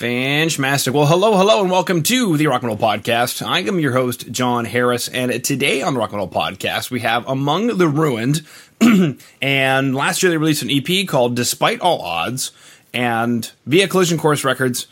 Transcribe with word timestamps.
Fantastic. 0.00 0.94
Well, 0.94 1.04
hello, 1.04 1.36
hello, 1.36 1.60
and 1.60 1.70
welcome 1.70 2.02
to 2.04 2.38
the 2.38 2.46
Rock 2.46 2.62
Metal 2.62 2.78
Podcast. 2.78 3.46
I 3.46 3.58
am 3.58 3.78
your 3.78 3.92
host, 3.92 4.32
Jon 4.32 4.64
Harris, 4.64 5.08
and 5.08 5.44
today 5.44 5.82
on 5.82 5.92
the 5.92 6.00
Rock 6.00 6.12
Metal 6.12 6.26
Podcast, 6.26 6.90
we 6.90 7.00
have 7.00 7.28
Among 7.28 7.76
the 7.76 7.86
Ruined. 7.86 8.40
and 9.42 9.94
last 9.94 10.22
year 10.22 10.30
they 10.30 10.38
released 10.38 10.62
an 10.62 10.70
EP 10.70 11.06
called 11.06 11.36
Despite 11.36 11.82
All 11.82 12.00
Odds, 12.00 12.50
and 12.94 13.52
via 13.66 13.88
Collision 13.88 14.16
Course 14.16 14.42
Records, 14.42 14.86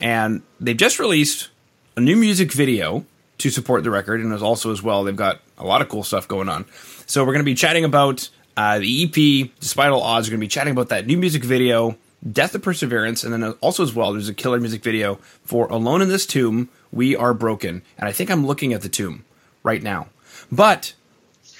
and 0.00 0.42
they've 0.60 0.76
just 0.76 1.00
released 1.00 1.48
a 1.96 2.00
new 2.00 2.14
music 2.14 2.52
video 2.52 3.04
to 3.38 3.50
support 3.50 3.82
the 3.82 3.90
record, 3.90 4.20
and 4.20 4.32
also 4.32 4.70
as 4.70 4.80
well, 4.80 5.02
they've 5.02 5.16
got 5.16 5.40
a 5.58 5.66
lot 5.66 5.82
of 5.82 5.88
cool 5.88 6.04
stuff 6.04 6.28
going 6.28 6.48
on. 6.48 6.66
So 7.06 7.24
we're 7.24 7.32
going 7.32 7.44
to 7.44 7.50
be 7.50 7.56
chatting 7.56 7.84
about 7.84 8.30
uh, 8.56 8.78
the 8.78 9.02
EP, 9.02 9.50
Despite 9.58 9.90
All 9.90 10.02
Odds. 10.02 10.28
We're 10.28 10.34
going 10.34 10.42
to 10.42 10.44
be 10.44 10.50
chatting 10.50 10.70
about 10.70 10.90
that 10.90 11.08
new 11.08 11.18
music 11.18 11.42
video 11.42 11.98
Death 12.30 12.54
of 12.54 12.62
Perseverance, 12.62 13.24
and 13.24 13.32
then 13.32 13.52
also 13.60 13.82
as 13.82 13.94
well, 13.94 14.12
there's 14.12 14.28
a 14.28 14.34
killer 14.34 14.60
music 14.60 14.82
video 14.82 15.16
for 15.44 15.66
Alone 15.66 16.02
in 16.02 16.08
This 16.08 16.24
Tomb, 16.24 16.68
We 16.92 17.16
Are 17.16 17.34
Broken. 17.34 17.82
And 17.98 18.08
I 18.08 18.12
think 18.12 18.30
I'm 18.30 18.46
looking 18.46 18.72
at 18.72 18.82
the 18.82 18.88
tomb 18.88 19.24
right 19.62 19.82
now. 19.82 20.06
But, 20.50 20.94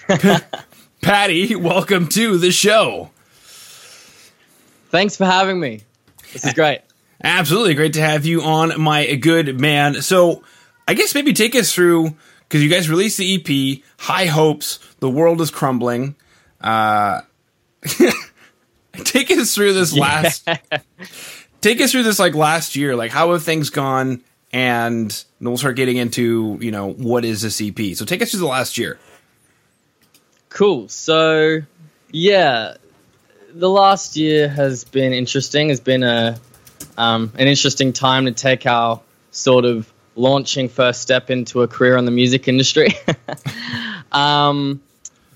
Paddy, 1.03 1.57
welcome 1.57 2.09
to 2.11 2.39
the 2.39 2.53
show. 2.53 3.11
Thanks 4.91 5.17
for 5.17 5.25
having 5.25 5.59
me. 5.59 5.83
This 6.33 6.45
is 6.45 6.53
great. 6.53 6.83
Absolutely 7.25 7.75
great 7.75 7.95
to 7.95 8.01
have 8.01 8.25
you 8.25 8.43
on, 8.43 8.81
my 8.81 9.15
good 9.17 9.61
man. 9.61 10.03
So, 10.03 10.45
I 10.87 10.95
guess 10.95 11.15
maybe 11.15 11.33
take 11.33 11.55
us 11.55 11.73
through 11.73 12.15
because 12.41 12.63
you 12.63 12.69
guys 12.69 12.91
released 12.91 13.19
the 13.19 13.35
EP, 13.35 13.83
High 13.99 14.27
Hopes, 14.27 14.79
The 15.01 15.09
World 15.09 15.41
is 15.41 15.51
Crumbling. 15.51 16.15
Uh, 16.61 17.23
take 19.05 19.31
us 19.31 19.55
through 19.55 19.73
this 19.73 19.97
last 19.97 20.49
take 21.61 21.81
us 21.81 21.93
through 21.93 22.03
this 22.03 22.19
like 22.19 22.35
last 22.35 22.77
year. 22.77 22.95
Like 22.97 23.11
how 23.11 23.33
have 23.33 23.43
things 23.43 23.71
gone? 23.71 24.23
And 24.53 25.25
we'll 25.41 25.57
start 25.57 25.77
getting 25.77 25.97
into 25.97 26.59
you 26.61 26.71
know 26.71 26.93
what 26.93 27.25
is 27.25 27.43
a 27.43 27.49
cp 27.49 27.97
so 27.97 28.05
take 28.05 28.21
us 28.21 28.31
through 28.31 28.41
the 28.41 28.47
last 28.47 28.77
year. 28.77 28.99
Cool. 30.49 30.89
So 30.89 31.61
yeah 32.11 32.77
the 33.55 33.71
last 33.71 34.17
year 34.17 34.49
has 34.49 34.85
been 34.85 35.13
interesting. 35.13 35.71
It's 35.71 35.81
been 35.81 36.03
a 36.03 36.39
um, 36.99 37.33
an 37.39 37.49
interesting 37.49 37.93
time 37.93 38.27
to 38.27 38.33
take 38.33 38.67
our 38.67 39.01
sort 39.31 39.65
of 39.65 39.91
launching 40.15 40.69
first 40.69 41.01
step 41.01 41.31
into 41.31 41.63
a 41.63 41.69
career 41.69 41.97
in 41.97 42.05
the 42.05 42.11
music 42.11 42.49
industry. 42.49 42.89
Um, 44.13 44.83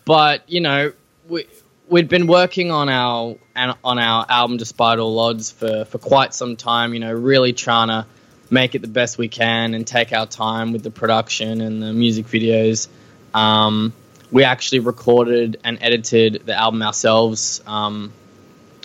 but 0.04 0.48
you 0.48 0.60
know 0.60 0.92
we 1.28 1.46
we'd 1.88 2.08
been 2.08 2.26
working 2.26 2.70
on 2.70 2.88
our 2.88 3.36
on 3.54 3.98
our 3.98 4.26
album 4.28 4.56
Despite 4.56 4.98
All 4.98 5.18
Odds 5.18 5.50
for 5.50 5.84
for 5.84 5.98
quite 5.98 6.34
some 6.34 6.56
time. 6.56 6.94
You 6.94 7.00
know, 7.00 7.12
really 7.12 7.52
trying 7.52 7.88
to 7.88 8.06
make 8.50 8.74
it 8.74 8.82
the 8.82 8.88
best 8.88 9.18
we 9.18 9.28
can 9.28 9.74
and 9.74 9.86
take 9.86 10.12
our 10.12 10.26
time 10.26 10.72
with 10.72 10.82
the 10.82 10.90
production 10.90 11.60
and 11.60 11.82
the 11.82 11.92
music 11.92 12.26
videos. 12.26 12.88
Um, 13.34 13.92
we 14.30 14.44
actually 14.44 14.80
recorded 14.80 15.58
and 15.64 15.78
edited 15.80 16.42
the 16.46 16.54
album 16.54 16.82
ourselves. 16.82 17.62
Um, 17.66 18.12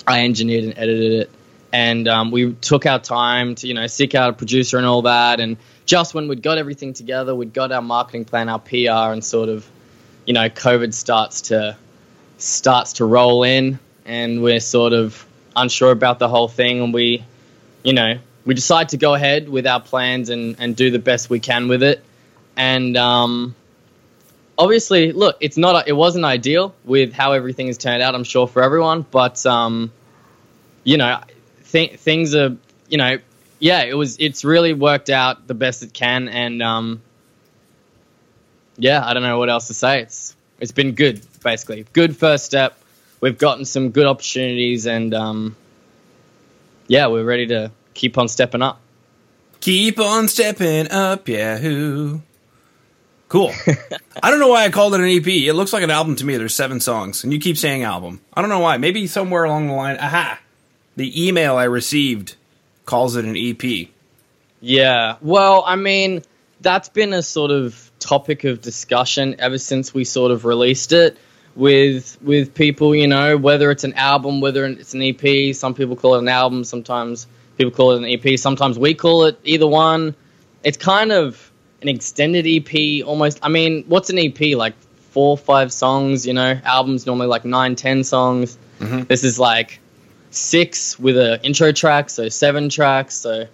I 0.07 0.23
engineered 0.23 0.63
and 0.63 0.73
edited 0.77 1.11
it, 1.13 1.29
and 1.71 2.07
um, 2.07 2.31
we 2.31 2.53
took 2.53 2.85
our 2.85 2.99
time 2.99 3.55
to 3.55 3.67
you 3.67 3.73
know 3.73 3.87
seek 3.87 4.15
out 4.15 4.29
a 4.29 4.33
producer 4.33 4.77
and 4.77 4.85
all 4.85 5.03
that. 5.03 5.39
And 5.39 5.57
just 5.85 6.13
when 6.13 6.27
we'd 6.27 6.41
got 6.43 6.57
everything 6.57 6.93
together, 6.93 7.35
we'd 7.35 7.53
got 7.53 7.71
our 7.71 7.81
marketing 7.81 8.25
plan, 8.25 8.49
our 8.49 8.59
PR, 8.59 9.11
and 9.13 9.23
sort 9.23 9.49
of 9.49 9.67
you 10.25 10.33
know 10.33 10.49
COVID 10.49 10.93
starts 10.93 11.41
to 11.41 11.77
starts 12.41 12.93
to 12.93 13.05
roll 13.05 13.43
in 13.43 13.79
and 14.05 14.41
we're 14.41 14.59
sort 14.59 14.93
of 14.93 15.25
unsure 15.55 15.91
about 15.91 16.19
the 16.19 16.27
whole 16.27 16.47
thing 16.47 16.81
and 16.81 16.93
we 16.93 17.23
you 17.83 17.93
know 17.93 18.17
we 18.45 18.53
decide 18.53 18.89
to 18.89 18.97
go 18.97 19.13
ahead 19.13 19.47
with 19.47 19.67
our 19.67 19.79
plans 19.79 20.29
and, 20.29 20.55
and 20.59 20.75
do 20.75 20.89
the 20.89 20.99
best 20.99 21.29
we 21.29 21.39
can 21.39 21.67
with 21.67 21.83
it. 21.83 22.03
And 22.57 22.97
um, 22.97 23.55
obviously 24.57 25.11
look 25.11 25.37
it's 25.39 25.57
not 25.57 25.87
it 25.87 25.93
wasn't 25.93 26.23
ideal 26.23 26.75
with 26.83 27.13
how 27.13 27.31
everything 27.31 27.67
has 27.67 27.77
turned 27.77 28.03
out 28.03 28.13
i'm 28.13 28.23
sure 28.23 28.47
for 28.47 28.61
everyone 28.61 29.03
but 29.09 29.43
um, 29.45 29.91
you 30.83 30.97
know 30.97 31.19
th- 31.71 31.93
things 31.93 32.35
are 32.35 32.55
you 32.87 32.97
know 32.97 33.17
yeah 33.57 33.81
it 33.81 33.95
was 33.95 34.17
it's 34.19 34.43
really 34.43 34.73
worked 34.73 35.09
out 35.09 35.47
the 35.47 35.55
best 35.55 35.81
it 35.81 35.93
can 35.93 36.27
and 36.27 36.61
um, 36.61 37.01
yeah 38.77 39.03
i 39.03 39.13
don't 39.13 39.23
know 39.23 39.39
what 39.39 39.49
else 39.49 39.67
to 39.67 39.73
say. 39.73 40.01
It's 40.01 40.35
it's 40.59 40.71
been 40.71 40.91
good 40.91 41.21
basically. 41.41 41.85
Good 41.93 42.15
first 42.17 42.45
step. 42.45 42.77
We've 43.19 43.37
gotten 43.37 43.65
some 43.65 43.91
good 43.91 44.05
opportunities, 44.05 44.87
and 44.87 45.13
um, 45.13 45.55
yeah, 46.87 47.07
we're 47.07 47.23
ready 47.23 47.47
to 47.47 47.71
keep 47.93 48.17
on 48.17 48.27
stepping 48.27 48.61
up. 48.61 48.79
Keep 49.59 49.99
on 49.99 50.27
stepping 50.27 50.89
up, 50.89 51.27
Yahoo. 51.27 52.21
Cool. 53.29 53.53
I 54.23 54.29
don't 54.29 54.39
know 54.39 54.49
why 54.49 54.65
I 54.65 54.69
called 54.71 54.95
it 54.95 55.01
an 55.01 55.07
EP. 55.07 55.27
It 55.27 55.53
looks 55.53 55.71
like 55.71 55.83
an 55.83 55.91
album 55.91 56.15
to 56.17 56.25
me. 56.25 56.35
There's 56.35 56.55
seven 56.55 56.79
songs, 56.79 57.23
and 57.23 57.31
you 57.31 57.39
keep 57.39 57.57
saying 57.57 57.83
album. 57.83 58.21
I 58.33 58.41
don't 58.41 58.49
know 58.49 58.59
why. 58.59 58.77
Maybe 58.77 59.07
somewhere 59.07 59.43
along 59.43 59.67
the 59.67 59.73
line. 59.73 59.97
Aha! 59.97 60.39
The 60.95 61.27
email 61.27 61.55
I 61.55 61.65
received 61.65 62.35
calls 62.85 63.15
it 63.15 63.23
an 63.23 63.37
EP. 63.37 63.87
Yeah. 64.59 65.17
Well, 65.21 65.63
I 65.65 65.75
mean, 65.75 66.23
that's 66.59 66.89
been 66.89 67.13
a 67.13 67.21
sort 67.21 67.51
of 67.51 67.89
topic 67.99 68.43
of 68.43 68.61
discussion 68.61 69.35
ever 69.39 69.57
since 69.57 69.93
we 69.93 70.03
sort 70.03 70.31
of 70.31 70.43
released 70.43 70.91
it 70.91 71.17
with 71.55 72.17
with 72.21 72.53
people, 72.53 72.95
you 72.95 73.07
know, 73.07 73.37
whether 73.37 73.71
it's 73.71 73.83
an 73.83 73.93
album, 73.93 74.41
whether 74.41 74.65
it's 74.65 74.93
an 74.93 75.01
EP. 75.01 75.55
Some 75.55 75.73
people 75.73 75.95
call 75.95 76.15
it 76.15 76.19
an 76.19 76.27
album. 76.27 76.63
Sometimes 76.63 77.27
people 77.57 77.71
call 77.71 77.91
it 77.91 77.97
an 77.97 78.05
EP. 78.05 78.39
Sometimes 78.39 78.79
we 78.79 78.93
call 78.93 79.25
it 79.25 79.39
either 79.43 79.67
one. 79.67 80.15
It's 80.63 80.77
kind 80.77 81.11
of 81.11 81.51
an 81.81 81.89
extended 81.89 82.45
EP, 82.47 83.05
almost. 83.05 83.39
I 83.41 83.49
mean, 83.49 83.83
what's 83.87 84.09
an 84.09 84.19
EP 84.19 84.55
like? 84.55 84.73
Four, 85.11 85.37
five 85.37 85.73
songs. 85.73 86.25
You 86.25 86.33
know, 86.33 86.57
albums 86.63 87.05
normally 87.05 87.27
like 87.27 87.43
nine, 87.43 87.75
ten 87.75 88.05
songs. 88.05 88.57
Mm-hmm. 88.79 89.03
This 89.03 89.25
is 89.25 89.37
like 89.37 89.79
six 90.29 90.97
with 90.97 91.17
an 91.17 91.41
intro 91.43 91.73
track, 91.73 92.09
so 92.09 92.29
seven 92.29 92.69
tracks. 92.69 93.15
So 93.15 93.45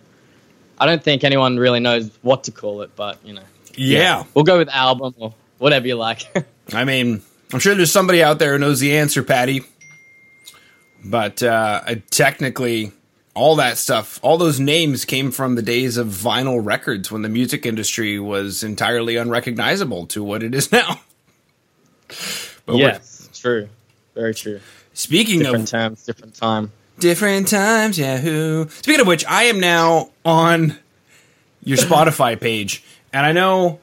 I 0.80 0.86
don't 0.86 1.04
think 1.04 1.24
anyone 1.24 1.58
really 1.58 1.80
knows 1.80 2.12
what 2.22 2.44
to 2.44 2.52
call 2.52 2.82
it, 2.84 2.96
but 2.96 3.18
you 3.26 3.34
know. 3.34 3.42
Yeah. 3.74 4.00
yeah. 4.00 4.24
We'll 4.34 4.46
go 4.46 4.60
with 4.60 4.70
album 4.70 5.16
or 5.18 5.34
whatever 5.58 5.88
you 5.88 5.96
like. 5.96 6.28
I 6.74 6.84
mean, 6.84 7.22
I'm 7.54 7.60
sure 7.60 7.76
there's 7.76 7.92
somebody 7.92 8.22
out 8.22 8.40
there 8.40 8.54
who 8.54 8.60
knows 8.60 8.80
the 8.80 8.98
answer, 8.98 9.24
Paddy. 9.24 9.64
But 11.04 11.42
uh, 11.42 11.96
technically, 12.10 12.92
all 13.34 13.56
that 13.58 13.78
stuff, 13.78 14.20
all 14.22 14.38
those 14.38 14.60
names 14.60 15.06
came 15.06 15.32
from 15.32 15.56
the 15.56 15.62
days 15.62 15.96
of 15.96 16.08
vinyl 16.08 16.64
records 16.64 17.12
when 17.12 17.22
the 17.22 17.30
music 17.30 17.66
industry 17.66 18.20
was 18.20 18.64
entirely 18.64 19.16
unrecognizable 19.16 20.08
to 20.08 20.24
what 20.24 20.44
it 20.44 20.54
is 20.54 20.72
now. 20.72 21.00
but 22.66 22.76
yes, 22.76 23.30
true. 23.34 23.70
Very 24.16 24.34
true. 24.34 24.60
Speaking 24.94 25.42
of. 25.42 25.46
different 25.46 25.64
of 25.66 25.70
times, 25.70 26.06
different 26.06 26.36
time. 26.36 26.72
Different 27.00 27.48
times, 27.48 28.00
Yahoo. 28.00 28.68
Speaking 28.70 29.02
of 29.02 29.08
which, 29.08 29.24
I 29.28 29.44
am 29.44 29.60
now 29.60 30.10
on 30.26 30.76
your 31.64 31.78
Spotify 31.78 32.40
page, 32.40 32.84
and 33.14 33.24
I 33.24 33.34
know 33.34 33.80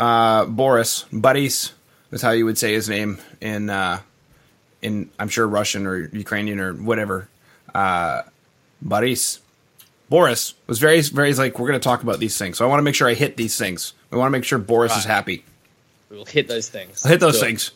uh, 0.00 0.44
Boris, 0.46 1.04
Buddies, 1.12 1.72
that's 2.10 2.22
how 2.22 2.30
you 2.30 2.44
would 2.44 2.58
say 2.58 2.72
his 2.72 2.88
name 2.88 3.18
in 3.40 3.70
uh, 3.70 4.00
in 4.82 5.10
I'm 5.18 5.28
sure 5.28 5.46
Russian 5.46 5.86
or 5.86 6.08
Ukrainian 6.08 6.60
or 6.60 6.72
whatever. 6.74 7.28
Uh, 7.74 8.22
Boris 8.80 9.40
Boris 10.08 10.54
was 10.66 10.78
very 10.78 11.00
very 11.02 11.34
like 11.34 11.58
we're 11.58 11.68
going 11.68 11.80
to 11.80 11.84
talk 11.84 12.02
about 12.02 12.18
these 12.18 12.38
things, 12.38 12.58
so 12.58 12.64
I 12.64 12.68
want 12.68 12.78
to 12.78 12.82
make 12.82 12.94
sure 12.94 13.08
I 13.08 13.14
hit 13.14 13.36
these 13.36 13.56
things. 13.58 13.92
We 14.10 14.18
want 14.18 14.28
to 14.28 14.38
make 14.38 14.44
sure 14.44 14.58
Boris 14.58 14.92
right. 14.92 14.98
is 14.98 15.04
happy. 15.04 15.44
We 16.10 16.16
will 16.16 16.24
hit 16.24 16.48
those 16.48 16.68
things. 16.68 17.04
I'll 17.04 17.10
hit 17.10 17.20
those 17.20 17.40
things. 17.40 17.72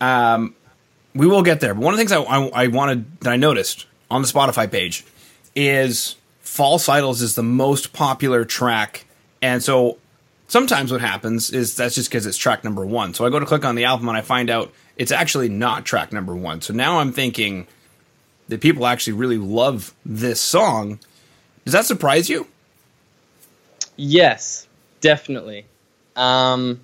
Um, 0.00 0.54
we 1.14 1.26
will 1.26 1.42
get 1.42 1.60
there. 1.60 1.74
But 1.74 1.82
one 1.82 1.94
of 1.94 1.98
the 1.98 2.00
things 2.04 2.12
I, 2.12 2.22
I, 2.22 2.64
I 2.64 2.66
wanted 2.68 3.20
that 3.20 3.32
I 3.32 3.36
noticed 3.36 3.86
on 4.10 4.22
the 4.22 4.28
Spotify 4.28 4.70
page 4.70 5.04
is 5.54 6.16
False 6.40 6.88
Idols 6.88 7.20
is 7.20 7.34
the 7.34 7.42
most 7.42 7.92
popular 7.92 8.44
track, 8.44 9.04
and 9.42 9.62
so 9.62 9.98
Sometimes 10.48 10.92
what 10.92 11.00
happens 11.00 11.50
is 11.50 11.74
that's 11.74 11.94
just 11.94 12.08
because 12.08 12.24
it's 12.26 12.36
track 12.36 12.62
number 12.62 12.86
one. 12.86 13.14
So 13.14 13.26
I 13.26 13.30
go 13.30 13.40
to 13.40 13.46
click 13.46 13.64
on 13.64 13.74
the 13.74 13.84
album 13.84 14.08
and 14.08 14.16
I 14.16 14.20
find 14.20 14.48
out 14.48 14.72
it's 14.96 15.12
actually 15.12 15.48
not 15.48 15.84
track 15.84 16.12
number 16.12 16.34
one. 16.34 16.60
So 16.60 16.72
now 16.72 17.00
I'm 17.00 17.12
thinking 17.12 17.66
that 18.48 18.60
people 18.60 18.86
actually 18.86 19.14
really 19.14 19.38
love 19.38 19.92
this 20.04 20.40
song. 20.40 21.00
Does 21.64 21.72
that 21.72 21.84
surprise 21.84 22.28
you? 22.28 22.46
Yes, 23.96 24.68
definitely. 25.00 25.66
Um, 26.14 26.80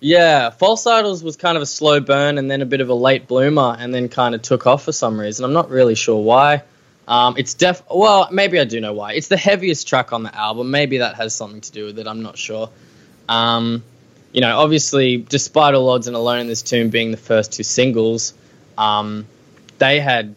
yeah, 0.00 0.50
False 0.50 0.86
Idols 0.86 1.22
was 1.22 1.36
kind 1.36 1.56
of 1.56 1.62
a 1.62 1.66
slow 1.66 2.00
burn 2.00 2.38
and 2.38 2.50
then 2.50 2.60
a 2.60 2.66
bit 2.66 2.80
of 2.80 2.88
a 2.88 2.94
late 2.94 3.28
bloomer 3.28 3.76
and 3.78 3.94
then 3.94 4.08
kind 4.08 4.34
of 4.34 4.42
took 4.42 4.66
off 4.66 4.84
for 4.84 4.92
some 4.92 5.18
reason. 5.18 5.44
I'm 5.44 5.52
not 5.52 5.70
really 5.70 5.94
sure 5.94 6.20
why. 6.20 6.62
Um, 7.06 7.34
it's 7.36 7.54
def. 7.54 7.82
Well, 7.90 8.28
maybe 8.30 8.58
I 8.58 8.64
do 8.64 8.80
know 8.80 8.92
why. 8.92 9.12
It's 9.12 9.28
the 9.28 9.36
heaviest 9.36 9.86
track 9.86 10.12
on 10.12 10.22
the 10.22 10.34
album. 10.34 10.70
Maybe 10.70 10.98
that 10.98 11.16
has 11.16 11.34
something 11.34 11.60
to 11.60 11.72
do 11.72 11.84
with 11.86 11.98
it. 11.98 12.06
I'm 12.06 12.22
not 12.22 12.38
sure. 12.38 12.70
Um, 13.28 13.82
you 14.32 14.40
know, 14.40 14.58
obviously, 14.58 15.18
despite 15.18 15.74
all 15.74 15.88
odds 15.90 16.06
and 16.06 16.16
Alone 16.16 16.40
in 16.40 16.46
This 16.46 16.62
Tomb 16.62 16.90
being 16.90 17.10
the 17.10 17.16
first 17.16 17.52
two 17.52 17.62
singles, 17.62 18.34
um, 18.76 19.26
they 19.78 20.00
had, 20.00 20.34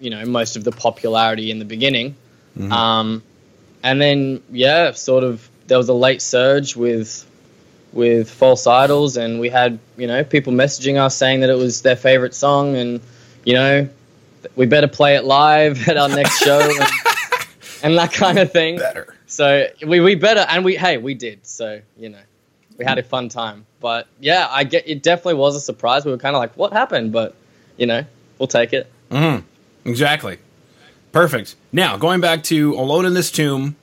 you 0.00 0.10
know, 0.10 0.24
most 0.24 0.56
of 0.56 0.64
the 0.64 0.72
popularity 0.72 1.50
in 1.50 1.58
the 1.58 1.64
beginning. 1.64 2.16
Mm-hmm. 2.56 2.72
Um, 2.72 3.22
and 3.82 4.00
then 4.00 4.42
yeah, 4.50 4.92
sort 4.92 5.24
of 5.24 5.48
there 5.66 5.78
was 5.78 5.88
a 5.88 5.94
late 5.94 6.22
surge 6.22 6.74
with 6.74 7.24
with 7.92 8.30
false 8.30 8.66
idols, 8.66 9.16
and 9.16 9.40
we 9.40 9.48
had 9.48 9.78
you 9.96 10.06
know 10.06 10.24
people 10.24 10.52
messaging 10.52 10.98
us 10.98 11.16
saying 11.16 11.40
that 11.40 11.50
it 11.50 11.56
was 11.56 11.82
their 11.82 11.96
favorite 11.96 12.34
song, 12.34 12.76
and 12.76 13.00
you 13.44 13.54
know 13.54 13.88
we 14.56 14.66
better 14.66 14.88
play 14.88 15.16
it 15.16 15.24
live 15.24 15.88
at 15.88 15.96
our 15.96 16.08
next 16.08 16.38
show, 16.44 16.60
and, 16.60 16.90
and 17.82 17.98
that 17.98 18.12
kind 18.12 18.38
of 18.38 18.52
thing. 18.52 18.78
Better. 18.78 19.14
So 19.26 19.66
we, 19.86 20.00
we 20.00 20.14
better, 20.14 20.46
and 20.48 20.64
we 20.64 20.76
hey 20.76 20.96
we 20.98 21.14
did. 21.14 21.46
So 21.46 21.80
you 21.96 22.08
know 22.08 22.18
we 22.78 22.84
had 22.84 22.98
a 22.98 23.02
fun 23.02 23.28
time. 23.28 23.66
But 23.80 24.08
yeah, 24.20 24.48
I 24.50 24.64
get 24.64 24.88
it. 24.88 25.02
Definitely 25.02 25.34
was 25.34 25.54
a 25.56 25.60
surprise. 25.60 26.04
We 26.04 26.10
were 26.10 26.18
kind 26.18 26.34
of 26.34 26.40
like, 26.40 26.56
what 26.56 26.72
happened? 26.72 27.12
But 27.12 27.34
you 27.76 27.86
know, 27.86 28.04
we'll 28.38 28.46
take 28.48 28.72
it. 28.72 28.90
Mm-hmm. 29.10 29.88
exactly. 29.88 30.38
Perfect. 31.12 31.56
Now 31.72 31.96
going 31.96 32.20
back 32.20 32.42
to 32.44 32.74
Alone 32.74 33.06
in 33.06 33.14
This 33.14 33.30
Tomb, 33.30 33.76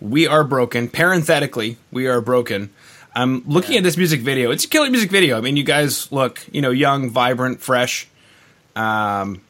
we 0.00 0.26
are 0.26 0.42
broken. 0.44 0.88
Parenthetically, 0.88 1.76
we 1.92 2.06
are 2.08 2.20
broken. 2.20 2.70
I'm 3.14 3.42
looking 3.46 3.72
Yeah. 3.72 3.78
at 3.78 3.84
this 3.84 3.96
music 3.96 4.20
video. 4.20 4.50
It's 4.50 4.64
a 4.64 4.68
killer 4.68 4.90
music 4.90 5.10
video. 5.10 5.38
I 5.38 5.40
mean, 5.40 5.56
you 5.56 5.62
guys 5.64 6.10
look, 6.12 6.40
you 6.52 6.60
know, 6.60 6.70
young, 6.70 7.08
vibrant, 7.08 7.60
fresh, 7.60 8.08
um, 8.74 9.40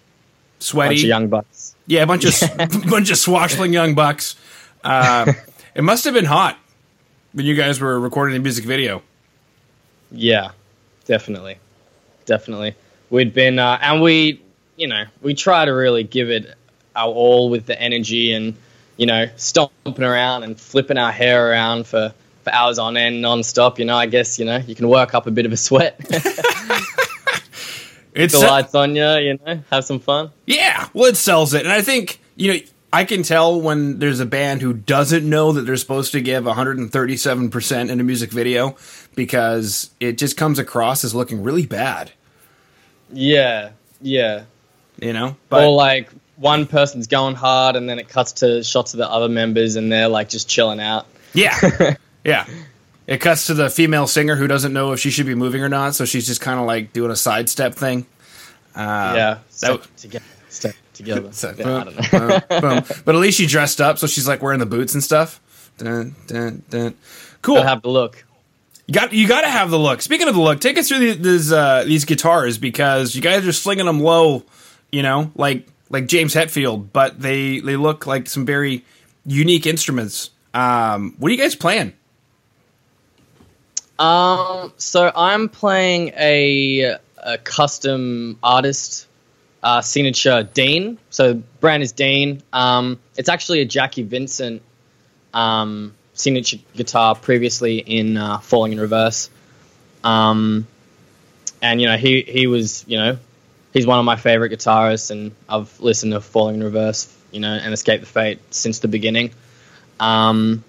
sweaty. 0.58 0.96
Young 0.96 1.28
bucks. 1.28 1.74
Yeah, 1.86 2.02
a 2.02 2.06
bunch 2.06 2.24
of 2.24 2.56
bunch 2.90 3.10
of 3.10 3.18
swashbuckling 3.18 3.72
young 3.72 3.94
bucks. 3.94 4.36
Uh, 4.82 5.32
it 5.74 5.82
must 5.82 6.04
have 6.04 6.14
been 6.14 6.24
hot 6.24 6.58
when 7.32 7.44
you 7.44 7.54
guys 7.54 7.80
were 7.80 7.98
recording 7.98 8.34
the 8.34 8.40
music 8.40 8.64
video. 8.64 9.02
Yeah, 10.10 10.52
definitely, 11.04 11.58
definitely. 12.24 12.74
We'd 13.10 13.34
been, 13.34 13.58
uh, 13.58 13.78
and 13.80 14.00
we, 14.00 14.40
you 14.76 14.88
know, 14.88 15.04
we 15.22 15.34
try 15.34 15.64
to 15.64 15.70
really 15.70 16.02
give 16.02 16.30
it 16.30 16.54
our 16.94 17.12
all 17.12 17.50
with 17.50 17.66
the 17.66 17.80
energy 17.80 18.32
and, 18.32 18.56
you 18.96 19.06
know, 19.06 19.28
stomping 19.36 20.04
around 20.04 20.44
and 20.44 20.58
flipping 20.58 20.98
our 20.98 21.12
hair 21.12 21.50
around 21.50 21.86
for, 21.86 22.14
for 22.42 22.52
hours 22.52 22.78
on 22.78 22.96
end, 22.96 23.20
non-stop. 23.20 23.78
You 23.78 23.84
know, 23.84 23.96
I 23.96 24.06
guess 24.06 24.38
you 24.38 24.44
know 24.44 24.56
you 24.56 24.74
can 24.74 24.88
work 24.88 25.14
up 25.14 25.26
a 25.26 25.30
bit 25.30 25.46
of 25.46 25.52
a 25.52 25.56
sweat. 25.56 26.00
It's 28.16 28.38
the 28.38 28.46
lights 28.46 28.74
on 28.74 28.96
you, 28.96 29.08
you 29.16 29.38
know, 29.44 29.62
have 29.70 29.84
some 29.84 30.00
fun. 30.00 30.30
yeah, 30.46 30.88
well, 30.94 31.06
it 31.06 31.16
sells 31.16 31.54
it, 31.54 31.62
and 31.62 31.72
I 31.72 31.82
think 31.82 32.20
you 32.36 32.52
know 32.52 32.58
I 32.92 33.04
can 33.04 33.22
tell 33.22 33.60
when 33.60 33.98
there's 33.98 34.20
a 34.20 34.26
band 34.26 34.62
who 34.62 34.72
doesn't 34.72 35.28
know 35.28 35.52
that 35.52 35.62
they're 35.62 35.76
supposed 35.76 36.12
to 36.12 36.20
give 36.20 36.44
137 36.46 37.50
percent 37.50 37.90
in 37.90 38.00
a 38.00 38.04
music 38.04 38.30
video 38.30 38.76
because 39.14 39.90
it 40.00 40.18
just 40.18 40.36
comes 40.36 40.58
across 40.58 41.04
as 41.04 41.14
looking 41.14 41.42
really 41.42 41.66
bad. 41.66 42.12
Yeah, 43.12 43.70
yeah. 44.00 44.44
You 45.00 45.12
know, 45.12 45.36
but 45.48 45.64
or 45.64 45.70
like 45.76 46.10
one 46.36 46.66
person's 46.66 47.06
going 47.06 47.34
hard 47.34 47.76
and 47.76 47.88
then 47.88 47.98
it 47.98 48.08
cuts 48.08 48.32
to 48.32 48.62
shots 48.62 48.94
of 48.94 48.98
the 48.98 49.10
other 49.10 49.28
members 49.28 49.76
and 49.76 49.90
they're 49.90 50.08
like 50.08 50.28
just 50.28 50.48
chilling 50.48 50.80
out. 50.80 51.06
Yeah. 51.34 51.96
yeah. 52.24 52.46
It 53.06 53.18
cuts 53.20 53.46
to 53.46 53.54
the 53.54 53.70
female 53.70 54.06
singer 54.06 54.34
who 54.36 54.46
doesn't 54.46 54.72
know 54.72 54.92
if 54.92 55.00
she 55.00 55.10
should 55.10 55.26
be 55.26 55.34
moving 55.34 55.62
or 55.62 55.68
not, 55.68 55.94
so 55.94 56.04
she's 56.04 56.26
just 56.26 56.40
kind 56.40 56.58
of 56.58 56.66
like 56.66 56.92
doing 56.92 57.10
a 57.10 57.16
sidestep 57.16 57.74
thing. 57.74 58.06
Uh, 58.74 59.12
yeah, 59.16 59.38
step 59.48 59.82
that- 59.82 59.96
together, 59.96 60.24
step 60.48 60.74
together. 60.92 61.28
so- 61.32 61.54
Yeah, 61.56 61.64
know. 61.84 61.92
boom, 62.10 62.60
boom. 62.60 62.84
But 63.04 63.14
at 63.14 63.20
least 63.20 63.38
she 63.38 63.46
dressed 63.46 63.80
up, 63.80 63.98
so 63.98 64.06
she's 64.06 64.26
like 64.26 64.42
wearing 64.42 64.58
the 64.58 64.66
boots 64.66 64.94
and 64.94 65.02
stuff. 65.02 65.40
Dun, 65.78 66.14
dun, 66.26 66.62
dun. 66.68 66.94
Cool. 67.42 67.56
Gotta 67.56 67.68
have 67.68 67.82
the 67.82 67.90
look. 67.90 68.24
You 68.86 68.94
got 68.94 69.12
you 69.12 69.26
got 69.28 69.40
to 69.42 69.48
have 69.48 69.70
the 69.70 69.78
look. 69.78 70.00
Speaking 70.00 70.28
of 70.28 70.34
the 70.34 70.40
look, 70.40 70.60
take 70.60 70.78
us 70.78 70.88
through 70.88 71.00
the, 71.00 71.12
these 71.14 71.52
uh, 71.52 71.84
these 71.84 72.04
guitars 72.04 72.56
because 72.56 73.14
you 73.16 73.20
guys 73.22 73.46
are 73.46 73.52
slinging 73.52 73.86
them 73.86 74.00
low, 74.00 74.44
you 74.92 75.02
know, 75.02 75.32
like 75.34 75.66
like 75.90 76.06
James 76.06 76.34
Hetfield, 76.34 76.88
but 76.92 77.20
they 77.20 77.58
they 77.60 77.76
look 77.76 78.06
like 78.06 78.28
some 78.28 78.46
very 78.46 78.84
unique 79.24 79.66
instruments. 79.66 80.30
Um, 80.54 81.14
what 81.18 81.28
are 81.30 81.32
you 81.34 81.38
guys 81.40 81.54
playing? 81.56 81.94
Um, 83.98 84.72
so 84.76 85.10
I'm 85.14 85.48
playing 85.48 86.12
a, 86.16 86.96
a 87.18 87.38
custom 87.38 88.38
artist 88.42 89.06
uh, 89.62 89.80
signature 89.80 90.42
Dean. 90.42 90.98
So 91.10 91.34
brand 91.60 91.82
is 91.82 91.92
Dean. 91.92 92.42
Um, 92.52 92.98
it's 93.16 93.28
actually 93.28 93.60
a 93.60 93.64
Jacky 93.64 94.02
Vincent 94.02 94.62
um, 95.34 95.94
signature 96.14 96.58
guitar 96.74 97.14
previously 97.14 97.78
in 97.78 98.16
uh, 98.16 98.38
Falling 98.38 98.72
in 98.72 98.80
Reverse. 98.80 99.30
Um, 100.04 100.66
and 101.62 101.80
you 101.80 101.88
know 101.88 101.96
he 101.96 102.22
he 102.22 102.46
was 102.46 102.84
you 102.86 102.98
know 102.98 103.18
he's 103.72 103.86
one 103.86 103.98
of 103.98 104.04
my 104.04 104.16
favorite 104.16 104.52
guitarists, 104.52 105.10
and 105.10 105.32
I've 105.48 105.80
listened 105.80 106.12
to 106.12 106.20
Falling 106.20 106.56
in 106.56 106.62
Reverse, 106.62 107.12
you 107.30 107.40
know, 107.40 107.52
and 107.52 107.74
Escape 107.74 108.00
the 108.00 108.06
Fate 108.06 108.38
since 108.50 108.78
the 108.78 108.88
beginning. 108.88 109.32
Um, 109.98 110.64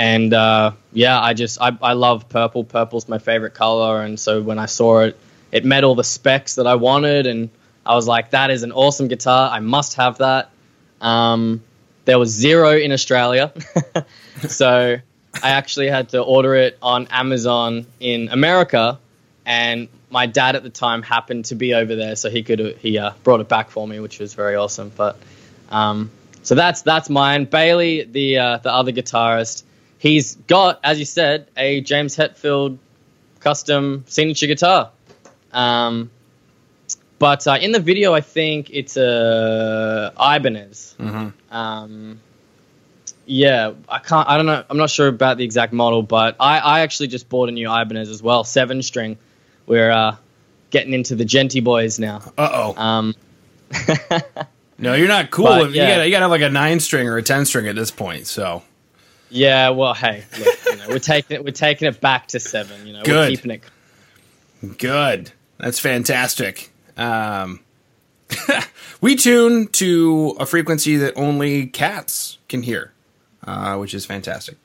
and 0.00 0.32
uh, 0.32 0.72
yeah, 0.94 1.20
I 1.20 1.34
just 1.34 1.60
I, 1.60 1.76
I 1.82 1.92
love 1.92 2.30
purple. 2.30 2.64
Purple's 2.64 3.06
my 3.06 3.18
favorite 3.18 3.52
color, 3.52 4.00
and 4.00 4.18
so 4.18 4.40
when 4.40 4.58
I 4.58 4.64
saw 4.64 5.00
it, 5.00 5.18
it 5.52 5.66
met 5.66 5.84
all 5.84 5.94
the 5.94 6.04
specs 6.04 6.54
that 6.54 6.66
I 6.66 6.76
wanted, 6.76 7.26
and 7.26 7.50
I 7.84 7.94
was 7.96 8.08
like, 8.08 8.30
that 8.30 8.50
is 8.50 8.62
an 8.62 8.72
awesome 8.72 9.08
guitar. 9.08 9.50
I 9.50 9.60
must 9.60 9.96
have 9.96 10.16
that. 10.16 10.52
Um, 11.02 11.62
there 12.06 12.18
was 12.18 12.30
zero 12.30 12.70
in 12.78 12.92
Australia, 12.92 13.52
so 14.48 14.96
I 15.42 15.50
actually 15.50 15.88
had 15.88 16.08
to 16.10 16.22
order 16.22 16.54
it 16.54 16.78
on 16.80 17.06
Amazon 17.10 17.86
in 18.00 18.30
America, 18.30 18.98
and 19.44 19.86
my 20.08 20.24
dad 20.24 20.56
at 20.56 20.62
the 20.62 20.70
time 20.70 21.02
happened 21.02 21.44
to 21.46 21.56
be 21.56 21.74
over 21.74 21.94
there, 21.94 22.16
so 22.16 22.30
he 22.30 22.42
could 22.42 22.78
he 22.78 22.96
uh, 22.96 23.10
brought 23.22 23.40
it 23.40 23.50
back 23.50 23.68
for 23.68 23.86
me, 23.86 24.00
which 24.00 24.18
was 24.18 24.32
very 24.32 24.56
awesome. 24.56 24.92
But 24.96 25.18
um, 25.68 26.10
so 26.42 26.54
that's 26.54 26.80
that's 26.80 27.10
mine. 27.10 27.44
Bailey, 27.44 28.04
the 28.04 28.38
uh, 28.38 28.56
the 28.56 28.72
other 28.72 28.92
guitarist, 28.92 29.64
he's 30.00 30.34
got, 30.34 30.80
as 30.82 30.98
you 30.98 31.04
said, 31.04 31.46
a 31.56 31.80
James 31.82 32.16
Hetfield 32.16 32.78
custom 33.38 34.04
signature 34.08 34.46
guitar. 34.48 34.90
Um, 35.52 36.10
but 37.20 37.46
uh, 37.46 37.58
in 37.60 37.70
the 37.70 37.80
video, 37.80 38.14
I 38.14 38.22
think 38.22 38.70
it's 38.70 38.96
a 38.96 40.12
Ibanez. 40.18 40.96
Mm-hmm. 40.98 41.54
Um, 41.54 42.20
yeah, 43.26 43.74
I 43.88 43.98
can't. 43.98 44.28
I 44.28 44.36
don't 44.36 44.46
know. 44.46 44.64
I'm 44.68 44.78
not 44.78 44.90
sure 44.90 45.06
about 45.06 45.36
the 45.36 45.44
exact 45.44 45.72
model, 45.72 46.02
but 46.02 46.36
I, 46.40 46.58
I 46.58 46.80
actually 46.80 47.08
just 47.08 47.28
bought 47.28 47.48
a 47.48 47.52
new 47.52 47.70
Ibanez 47.70 48.08
as 48.08 48.22
well, 48.22 48.42
seven 48.42 48.82
string. 48.82 49.18
We're 49.66 49.90
uh, 49.90 50.16
getting 50.70 50.94
into 50.94 51.14
the 51.14 51.24
djenty 51.24 51.62
boys 51.62 51.98
now. 51.98 52.22
Uh 52.38 52.48
oh. 52.52 52.82
Um, 52.82 53.14
no, 54.78 54.94
you're 54.94 55.06
not 55.06 55.30
cool. 55.30 55.44
but, 55.44 55.70
You 55.70 55.76
gotta 55.76 56.06
you 56.06 56.10
gotta 56.10 56.24
have 56.24 56.30
like 56.30 56.40
a 56.40 56.48
nine 56.48 56.80
string 56.80 57.06
or 57.06 57.18
a 57.18 57.22
ten 57.22 57.44
string 57.44 57.68
at 57.68 57.76
this 57.76 57.90
point. 57.90 58.26
So 58.26 58.62
yeah, 59.30 59.70
well, 59.70 59.94
hey, 59.94 60.24
look, 60.38 60.64
you 60.66 60.76
know, 60.76 60.84
we're 60.88 60.98
taking 60.98 61.36
it. 61.36 61.44
We're 61.44 61.50
taking 61.52 61.88
it 61.88 62.00
back 62.00 62.28
to 62.28 62.40
seven. 62.40 62.86
You 62.86 62.94
know, 62.94 63.02
Good. 63.02 63.30
we're 63.30 63.36
keeping 63.36 63.50
it. 63.52 64.78
good. 64.78 65.32
That's 65.58 65.78
fantastic. 65.78 66.70
Um, 66.96 67.60
we 69.00 69.16
tune 69.16 69.68
to 69.68 70.36
a 70.38 70.46
frequency 70.46 70.96
that 70.96 71.14
only 71.16 71.66
cats 71.66 72.38
can 72.48 72.62
hear, 72.62 72.92
uh, 73.46 73.76
which 73.76 73.94
is 73.94 74.04
fantastic. 74.06 74.56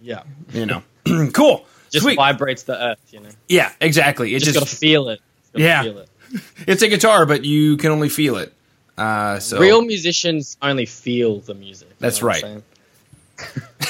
Yeah, 0.00 0.22
You 0.52 0.66
know, 0.66 0.82
cool. 1.32 1.64
just 1.90 2.04
Sweet. 2.04 2.16
vibrates 2.16 2.64
the 2.64 2.74
earth. 2.80 2.98
You 3.10 3.20
know, 3.20 3.28
Yeah, 3.48 3.70
exactly. 3.80 4.34
It 4.34 4.40
just, 4.40 4.54
just, 4.54 4.58
gotta 4.58 4.76
feel 4.76 5.08
it. 5.10 5.20
Gotta 5.52 5.64
Yeah. 5.64 5.82
feel 5.82 5.98
it. 5.98 6.08
it's 6.66 6.82
a 6.82 6.88
guitar, 6.88 7.24
but 7.26 7.44
you 7.44 7.76
can 7.76 7.90
only 7.92 8.08
feel 8.08 8.36
it. 8.36 8.52
Uh, 8.98 9.38
so 9.38 9.58
Real 9.60 9.82
musicians 9.82 10.56
only 10.60 10.86
feel 10.86 11.38
the 11.40 11.54
music. 11.54 11.88
you 11.88 11.94
That's 12.00 12.20
know 12.20 12.28
right. 12.28 12.62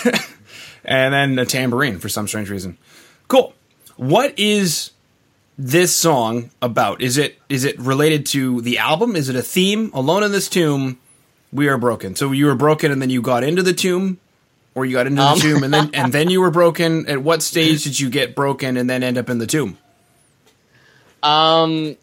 And 0.84 1.14
then 1.14 1.38
a 1.38 1.46
tambourine 1.46 1.98
for 2.00 2.08
some 2.08 2.26
strange 2.26 2.50
reason. 2.50 2.76
Cool. 3.28 3.54
What 3.96 4.36
is 4.36 4.90
this 5.56 5.94
song 5.94 6.50
about? 6.60 7.00
Is 7.00 7.18
it 7.18 7.38
is 7.48 7.64
it 7.64 7.78
related 7.78 8.26
to 8.26 8.60
the 8.62 8.78
album? 8.78 9.14
Is 9.14 9.28
it 9.28 9.36
a 9.36 9.42
theme? 9.42 9.92
Alone 9.94 10.24
in 10.24 10.32
this 10.32 10.48
tomb, 10.48 10.98
we 11.52 11.68
are 11.68 11.78
broken. 11.78 12.16
So 12.16 12.32
you 12.32 12.46
were 12.46 12.56
broken, 12.56 12.90
and 12.90 13.00
then 13.00 13.10
you 13.10 13.22
got 13.22 13.44
into 13.44 13.62
the 13.62 13.72
tomb, 13.72 14.18
or 14.74 14.84
you 14.84 14.94
got 14.96 15.06
into 15.06 15.22
the 15.22 15.28
Um. 15.28 15.38
tomb, 15.38 15.62
and 15.62 15.72
then 15.72 15.90
and 15.94 16.12
then 16.12 16.30
you 16.30 16.40
were 16.40 16.50
broken. 16.50 17.08
At 17.08 17.22
what 17.22 17.42
stage 17.42 17.84
did 17.84 18.00
you 18.00 18.10
get 18.10 18.34
broken, 18.34 18.76
and 18.76 18.90
then 18.90 19.04
end 19.04 19.18
up 19.18 19.30
in 19.30 19.38
the 19.38 19.46
tomb? 19.46 19.78
Um, 21.22 21.96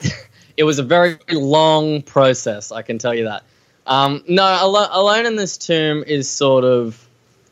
it 0.58 0.64
was 0.64 0.78
a 0.78 0.82
very 0.82 1.16
long 1.30 2.02
process. 2.02 2.72
I 2.72 2.82
can 2.82 2.98
tell 2.98 3.14
you 3.14 3.24
that. 3.24 3.42
Um, 3.86 4.22
no, 4.28 4.44
Alo- 4.44 4.88
Alone 4.90 5.26
in 5.26 5.36
this 5.36 5.58
tomb 5.58 6.04
is 6.06 6.28
sort 6.28 6.64
of 6.64 6.98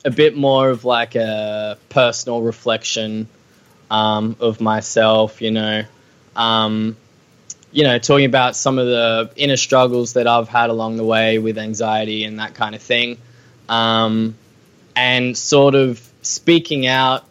a 0.05 0.11
bit 0.11 0.37
more 0.37 0.71
of 0.71 0.85
like 0.85 1.15
a 1.15 1.77
personal 1.89 2.41
reflection 2.43 3.29
um, 3.91 4.37
of 4.41 4.61
myself. 4.61 5.43
You 5.43 5.51
know, 5.51 5.85
um, 6.37 6.97
you 7.73 7.85
know, 7.85 7.99
talking 7.99 8.27
about 8.27 8.57
some 8.57 8.79
of 8.79 8.87
the 8.87 9.31
inner 9.37 9.57
struggles 9.57 10.15
that 10.15 10.27
I've 10.27 10.49
had 10.49 10.71
along 10.71 10.97
the 10.97 11.05
way 11.05 11.39
with 11.39 11.59
anxiety 11.59 12.25
and 12.25 12.39
that 12.39 12.55
kind 12.55 12.75
of 12.75 12.83
thing, 12.83 13.19
um, 13.69 14.37
and 14.95 15.37
sort 15.37 15.75
of 15.75 16.01
speaking 16.23 16.87
out, 16.87 17.25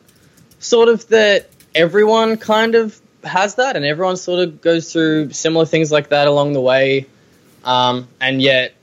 sort 0.59 0.89
of 0.89 1.07
that 1.09 1.49
everyone 1.73 2.37
kind 2.37 2.75
of 2.75 2.99
has 3.23 3.55
that, 3.55 3.75
and 3.75 3.85
everyone 3.85 4.17
sort 4.17 4.39
of 4.39 4.61
goes 4.61 4.91
through 4.91 5.31
similar 5.31 5.65
things 5.65 5.91
like 5.91 6.09
that 6.09 6.27
along 6.27 6.53
the 6.53 6.61
way, 6.61 7.05
um, 7.63 8.07
and 8.19 8.41
yet 8.41 8.73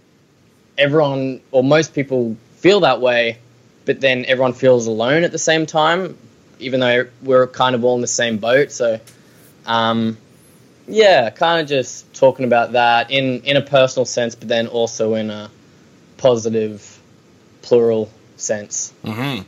everyone 0.78 1.40
or 1.50 1.62
most 1.62 1.94
people 1.94 2.36
feel 2.56 2.80
that 2.80 3.00
way, 3.00 3.38
but 3.84 4.00
then 4.00 4.24
everyone 4.26 4.52
feels 4.52 4.86
alone 4.86 5.22
at 5.22 5.32
the 5.32 5.38
same 5.38 5.66
time, 5.66 6.16
even 6.58 6.80
though 6.80 7.06
we're 7.22 7.46
kind 7.46 7.74
of 7.74 7.84
all 7.84 7.94
in 7.94 8.00
the 8.00 8.06
same 8.06 8.38
boat. 8.38 8.72
So, 8.72 9.00
um, 9.66 10.16
yeah, 10.88 11.30
kind 11.30 11.60
of 11.60 11.68
just 11.68 12.12
talking 12.14 12.44
about 12.44 12.72
that 12.72 13.10
in 13.10 13.42
in 13.42 13.56
a 13.56 13.62
personal 13.62 14.04
sense, 14.04 14.34
but 14.34 14.48
then 14.48 14.66
also 14.68 15.14
in 15.14 15.30
a 15.30 15.50
positive, 16.16 17.00
plural 17.62 18.10
sense. 18.36 18.92
Mm-hmm. 19.04 19.42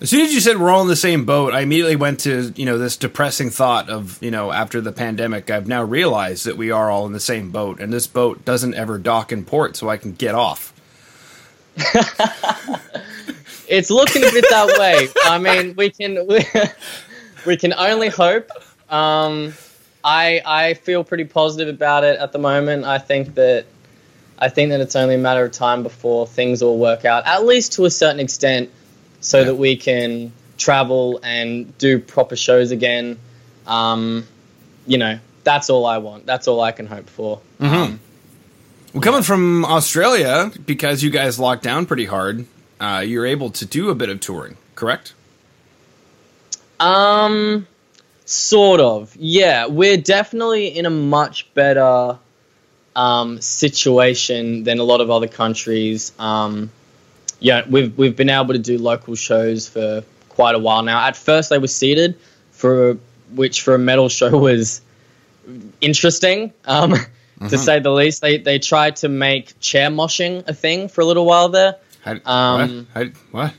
As 0.00 0.10
soon 0.10 0.22
as 0.22 0.34
you 0.34 0.40
said 0.40 0.58
we're 0.58 0.70
all 0.70 0.82
in 0.82 0.88
the 0.88 0.96
same 0.96 1.24
boat, 1.24 1.54
I 1.54 1.60
immediately 1.60 1.96
went 1.96 2.20
to 2.20 2.52
you 2.56 2.66
know 2.66 2.78
this 2.78 2.96
depressing 2.96 3.50
thought 3.50 3.88
of 3.88 4.22
you 4.22 4.30
know 4.30 4.52
after 4.52 4.80
the 4.80 4.92
pandemic, 4.92 5.50
I've 5.50 5.68
now 5.68 5.82
realized 5.82 6.46
that 6.46 6.56
we 6.56 6.70
are 6.70 6.90
all 6.90 7.06
in 7.06 7.12
the 7.12 7.20
same 7.20 7.50
boat, 7.50 7.80
and 7.80 7.92
this 7.92 8.06
boat 8.06 8.44
doesn't 8.44 8.74
ever 8.74 8.98
dock 8.98 9.32
in 9.32 9.44
port, 9.44 9.76
so 9.76 9.88
I 9.88 9.96
can 9.96 10.12
get 10.12 10.34
off. 10.34 10.72
it's 13.68 13.90
looking 13.90 14.24
a 14.24 14.30
bit 14.30 14.44
that 14.50 14.76
way. 14.78 15.08
I 15.24 15.38
mean, 15.38 15.74
we 15.76 15.90
can 15.90 16.26
we, 16.26 16.44
we 17.46 17.56
can 17.56 17.72
only 17.72 18.08
hope. 18.08 18.50
Um, 18.90 19.54
I 20.02 20.42
I 20.44 20.74
feel 20.74 21.04
pretty 21.04 21.24
positive 21.24 21.72
about 21.72 22.04
it 22.04 22.18
at 22.18 22.32
the 22.32 22.38
moment. 22.38 22.84
I 22.84 22.98
think 22.98 23.34
that 23.36 23.66
I 24.38 24.48
think 24.48 24.70
that 24.70 24.80
it's 24.80 24.96
only 24.96 25.14
a 25.14 25.18
matter 25.18 25.44
of 25.44 25.52
time 25.52 25.82
before 25.82 26.26
things 26.26 26.62
all 26.62 26.78
work 26.78 27.04
out, 27.04 27.26
at 27.26 27.46
least 27.46 27.74
to 27.74 27.84
a 27.84 27.90
certain 27.90 28.20
extent, 28.20 28.70
so 29.24 29.38
yeah. 29.38 29.44
that 29.44 29.54
we 29.54 29.76
can 29.76 30.32
travel 30.58 31.18
and 31.22 31.76
do 31.78 31.98
proper 31.98 32.36
shows 32.36 32.70
again. 32.70 33.18
Um, 33.66 34.26
you 34.86 34.98
know, 34.98 35.18
that's 35.44 35.70
all 35.70 35.86
I 35.86 35.98
want. 35.98 36.26
That's 36.26 36.46
all 36.46 36.60
I 36.60 36.72
can 36.72 36.86
hope 36.86 37.08
for. 37.08 37.40
Mm-hmm. 37.58 37.74
Um, 37.74 38.00
well, 38.92 39.02
coming 39.02 39.22
from 39.22 39.64
Australia, 39.64 40.52
because 40.66 41.02
you 41.02 41.10
guys 41.10 41.38
locked 41.38 41.62
down 41.62 41.86
pretty 41.86 42.04
hard, 42.04 42.46
uh, 42.78 43.02
you're 43.04 43.26
able 43.26 43.50
to 43.50 43.64
do 43.64 43.88
a 43.88 43.94
bit 43.94 44.10
of 44.10 44.20
touring, 44.20 44.56
correct? 44.74 45.14
Um, 46.78 47.66
Sort 48.26 48.80
of, 48.80 49.16
yeah. 49.16 49.66
We're 49.66 49.96
definitely 49.96 50.68
in 50.68 50.86
a 50.86 50.90
much 50.90 51.52
better 51.54 52.18
um, 52.94 53.40
situation 53.40 54.64
than 54.64 54.78
a 54.78 54.84
lot 54.84 55.00
of 55.00 55.10
other 55.10 55.28
countries. 55.28 56.12
Um, 56.18 56.70
yeah, 57.40 57.64
we've 57.68 57.96
we've 57.96 58.16
been 58.16 58.30
able 58.30 58.54
to 58.54 58.58
do 58.58 58.78
local 58.78 59.14
shows 59.14 59.68
for 59.68 60.02
quite 60.28 60.54
a 60.54 60.58
while 60.58 60.82
now. 60.82 61.06
At 61.06 61.16
first, 61.16 61.50
they 61.50 61.58
were 61.58 61.68
seated, 61.68 62.18
for 62.50 62.96
which 63.32 63.62
for 63.62 63.74
a 63.74 63.78
metal 63.78 64.08
show 64.08 64.36
was 64.38 64.80
interesting, 65.80 66.52
um, 66.64 66.92
mm-hmm. 66.92 67.48
to 67.48 67.58
say 67.58 67.80
the 67.80 67.90
least. 67.90 68.20
They 68.20 68.38
they 68.38 68.58
tried 68.58 68.96
to 68.96 69.08
make 69.08 69.58
chair 69.60 69.90
moshing 69.90 70.46
a 70.48 70.54
thing 70.54 70.88
for 70.88 71.00
a 71.00 71.04
little 71.04 71.26
while 71.26 71.48
there. 71.48 71.76
How, 72.02 72.18
um, 72.24 72.86
what? 72.92 73.06
How, 73.06 73.12
what? 73.30 73.54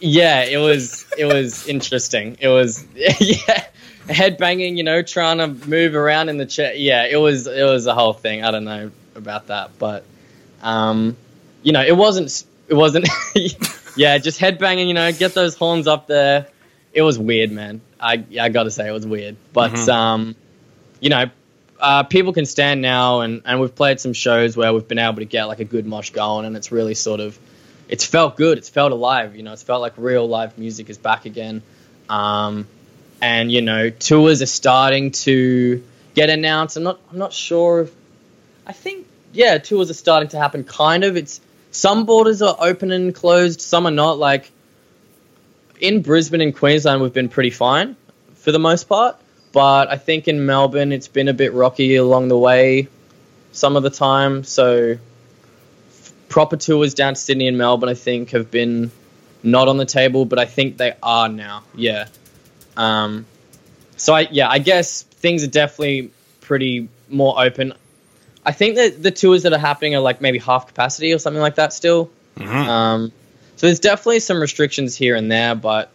Yeah, 0.00 0.42
it 0.42 0.58
was 0.58 1.06
it 1.16 1.26
was 1.26 1.66
interesting. 1.68 2.36
It 2.40 2.48
was 2.48 2.84
yeah 2.94 3.66
head 4.08 4.36
banging, 4.36 4.76
you 4.76 4.82
know, 4.82 5.02
trying 5.02 5.38
to 5.38 5.68
move 5.68 5.94
around 5.94 6.28
in 6.28 6.36
the 6.38 6.46
chair. 6.46 6.74
Yeah, 6.74 7.06
it 7.06 7.16
was 7.16 7.46
it 7.46 7.64
was 7.64 7.86
a 7.86 7.94
whole 7.94 8.12
thing. 8.12 8.44
I 8.44 8.50
don't 8.50 8.64
know 8.64 8.90
about 9.14 9.48
that, 9.48 9.70
but 9.78 10.04
um, 10.62 11.16
you 11.62 11.72
know, 11.72 11.82
it 11.82 11.96
wasn't 11.96 12.44
it 12.68 12.74
wasn't. 12.74 13.08
yeah, 13.96 14.18
just 14.18 14.40
headbanging. 14.40 14.88
you 14.88 14.94
know, 14.94 15.10
get 15.12 15.34
those 15.34 15.54
horns 15.54 15.86
up 15.86 16.06
there. 16.06 16.46
It 16.92 17.02
was 17.02 17.18
weird, 17.18 17.50
man. 17.50 17.80
I 18.00 18.24
I 18.40 18.48
got 18.48 18.64
to 18.64 18.70
say 18.70 18.88
it 18.88 18.92
was 18.92 19.06
weird, 19.06 19.36
but 19.52 19.72
mm-hmm. 19.72 19.90
um, 19.90 20.36
you 21.00 21.10
know. 21.10 21.30
Uh, 21.80 22.04
people 22.04 22.32
can 22.32 22.46
stand 22.46 22.80
now, 22.80 23.22
and, 23.22 23.42
and 23.44 23.60
we've 23.60 23.74
played 23.74 23.98
some 23.98 24.12
shows 24.12 24.56
where 24.56 24.72
we've 24.72 24.86
been 24.86 25.00
able 25.00 25.16
to 25.16 25.24
get 25.24 25.46
like 25.46 25.58
a 25.58 25.64
good 25.64 25.84
mosh 25.84 26.10
going, 26.10 26.46
and 26.46 26.56
it's 26.56 26.70
really 26.70 26.94
sort 26.94 27.18
of, 27.18 27.36
it's 27.88 28.06
felt 28.06 28.36
good. 28.36 28.56
It's 28.56 28.68
felt 28.68 28.92
alive. 28.92 29.34
You 29.34 29.42
know, 29.42 29.52
it's 29.52 29.64
felt 29.64 29.80
like 29.80 29.94
real 29.96 30.28
live 30.28 30.56
music 30.56 30.88
is 30.90 30.96
back 30.96 31.24
again. 31.24 31.60
Um, 32.08 32.68
and 33.22 33.50
you 33.50 33.62
know 33.62 33.88
tours 33.88 34.42
are 34.42 34.46
starting 34.46 35.12
to 35.12 35.82
get 36.14 36.28
announced. 36.28 36.76
I'm 36.76 36.82
not 36.82 37.00
I'm 37.10 37.18
not 37.18 37.32
sure. 37.32 37.82
If, 37.82 37.94
I 38.66 38.72
think 38.72 39.06
yeah, 39.32 39.56
tours 39.58 39.90
are 39.90 39.94
starting 39.94 40.28
to 40.30 40.38
happen. 40.38 40.64
Kind 40.64 41.04
of. 41.04 41.16
It's 41.16 41.40
some 41.72 42.06
borders 42.06 42.42
are 42.42 42.56
open 42.58 42.92
and 42.92 43.14
closed. 43.14 43.60
Some 43.60 43.86
are 43.86 43.90
not. 43.90 44.18
Like 44.18 44.50
in 45.80 46.02
Brisbane 46.02 46.40
and 46.40 46.54
Queensland, 46.54 47.02
we've 47.02 47.12
been 47.12 47.28
pretty 47.28 47.50
fine 47.50 47.96
for 48.34 48.52
the 48.52 48.58
most 48.58 48.84
part. 48.84 49.16
But 49.52 49.90
I 49.90 49.96
think 49.96 50.28
in 50.28 50.46
Melbourne, 50.46 50.92
it's 50.92 51.08
been 51.08 51.28
a 51.28 51.34
bit 51.34 51.52
rocky 51.52 51.96
along 51.96 52.28
the 52.28 52.38
way 52.38 52.88
some 53.52 53.76
of 53.76 53.82
the 53.82 53.90
time. 53.90 54.44
So 54.44 54.98
proper 56.28 56.56
tours 56.56 56.94
down 56.94 57.14
to 57.14 57.20
Sydney 57.20 57.48
and 57.48 57.58
Melbourne, 57.58 57.88
I 57.88 57.94
think, 57.94 58.30
have 58.30 58.50
been 58.50 58.90
not 59.42 59.68
on 59.68 59.76
the 59.76 59.84
table, 59.84 60.24
but 60.24 60.38
I 60.38 60.46
think 60.46 60.76
they 60.76 60.94
are 61.02 61.28
now. 61.28 61.64
Yeah. 61.74 62.08
Um, 62.76 63.26
so 63.96 64.14
I 64.14 64.28
yeah, 64.30 64.48
I 64.48 64.58
guess 64.58 65.02
things 65.02 65.44
are 65.44 65.48
definitely 65.48 66.10
pretty 66.40 66.88
more 67.08 67.42
open. 67.42 67.74
I 68.44 68.52
think 68.52 68.76
that 68.76 69.02
the 69.02 69.10
tours 69.10 69.44
that 69.44 69.52
are 69.52 69.58
happening 69.58 69.94
are 69.94 70.00
like 70.00 70.20
maybe 70.20 70.38
half 70.38 70.66
capacity 70.66 71.12
or 71.12 71.18
something 71.18 71.40
like 71.40 71.56
that 71.56 71.72
still. 71.72 72.10
Mm-hmm. 72.36 72.68
Um, 72.68 73.12
so 73.56 73.66
there's 73.66 73.80
definitely 73.80 74.20
some 74.20 74.40
restrictions 74.40 74.96
here 74.96 75.14
and 75.14 75.30
there, 75.30 75.54
but 75.54 75.90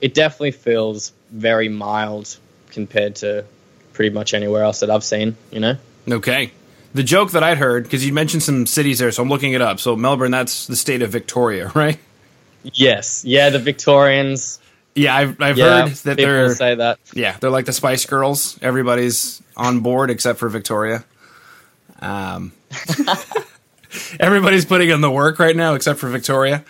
it 0.00 0.14
definitely 0.14 0.50
feels 0.50 1.12
very 1.30 1.68
mild 1.68 2.36
compared 2.70 3.16
to 3.16 3.44
pretty 3.92 4.12
much 4.14 4.34
anywhere 4.34 4.62
else 4.62 4.80
that 4.80 4.90
I've 4.90 5.04
seen. 5.04 5.36
You 5.50 5.60
know. 5.60 5.76
Okay. 6.08 6.52
The 6.94 7.02
joke 7.02 7.32
that 7.32 7.42
I'd 7.42 7.58
heard 7.58 7.84
because 7.84 8.06
you 8.06 8.12
mentioned 8.12 8.42
some 8.42 8.66
cities 8.66 8.98
there, 8.98 9.12
so 9.12 9.22
I'm 9.22 9.28
looking 9.28 9.52
it 9.52 9.60
up. 9.60 9.78
So 9.78 9.96
Melbourne, 9.96 10.30
that's 10.30 10.66
the 10.66 10.76
state 10.76 11.02
of 11.02 11.10
Victoria, 11.10 11.68
right? 11.74 11.98
Yes. 12.64 13.24
Yeah, 13.24 13.50
the 13.50 13.58
Victorians. 13.58 14.58
Yeah, 14.94 15.14
I've, 15.14 15.40
I've 15.42 15.58
yeah, 15.58 15.82
heard 15.82 15.92
that 15.92 16.16
they're 16.16 16.54
say 16.54 16.74
that. 16.74 16.98
Yeah, 17.12 17.36
they're 17.38 17.50
like 17.50 17.66
the 17.66 17.72
Spice 17.74 18.06
Girls. 18.06 18.58
Everybody's 18.62 19.42
on 19.56 19.80
board 19.80 20.10
except 20.10 20.38
for 20.38 20.48
Victoria. 20.48 21.04
Um, 22.00 22.52
everybody's 24.20 24.64
putting 24.64 24.90
in 24.90 25.00
the 25.00 25.10
work 25.10 25.38
right 25.38 25.56
now 25.56 25.74
except 25.74 25.98
for 25.98 26.08
Victoria. 26.08 26.64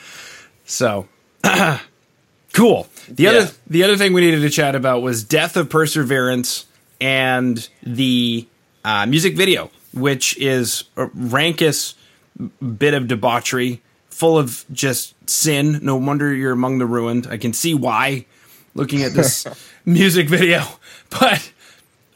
So 0.64 1.08
cool. 2.52 2.88
The 3.08 3.22
yeah. 3.24 3.30
other 3.30 3.50
the 3.66 3.84
other 3.84 3.96
thing 3.96 4.12
we 4.12 4.20
needed 4.20 4.40
to 4.40 4.50
chat 4.50 4.74
about 4.74 5.02
was 5.02 5.24
Death 5.24 5.56
of 5.56 5.70
Perseverance 5.70 6.66
and 7.00 7.68
the 7.82 8.46
uh, 8.84 9.06
music 9.06 9.36
video, 9.36 9.70
which 9.92 10.36
is 10.38 10.84
a 10.96 11.06
rankus 11.08 11.94
bit 12.78 12.94
of 12.94 13.08
debauchery 13.08 13.82
full 14.08 14.38
of 14.38 14.64
just 14.72 15.14
sin. 15.28 15.80
No 15.82 15.96
wonder 15.96 16.34
you're 16.34 16.52
among 16.52 16.78
the 16.78 16.86
ruined. 16.86 17.26
I 17.26 17.36
can 17.36 17.52
see 17.52 17.74
why 17.74 18.26
looking 18.74 19.02
at 19.02 19.12
this 19.12 19.46
music 19.84 20.28
video. 20.28 20.64
But 21.10 21.52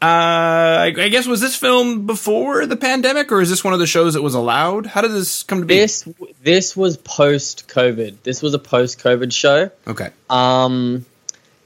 uh, 0.03 0.07
I, 0.07 0.95
I, 0.97 1.09
guess 1.09 1.27
was 1.27 1.43
this 1.43 1.57
film 1.57 2.07
before 2.07 2.65
the 2.65 2.77
pandemic, 2.77 3.31
or 3.31 3.43
is 3.43 3.51
this 3.51 3.63
one 3.63 3.75
of 3.75 3.81
the 3.81 3.87
shows 3.87 4.15
that 4.15 4.23
was 4.23 4.35
allowed? 4.35 4.87
How 4.87 5.03
did 5.03 5.11
this 5.11 5.43
come 5.43 5.61
to 5.61 5.67
be? 5.67 5.77
This 5.77 6.09
this 6.43 6.77
was 6.77 6.97
post 6.97 7.69
COVID. 7.69 8.23
This 8.23 8.41
was 8.41 8.55
a 8.55 8.59
post 8.59 8.99
COVID 9.01 9.31
show. 9.31 9.71
Okay. 9.87 10.09
Um, 10.31 11.05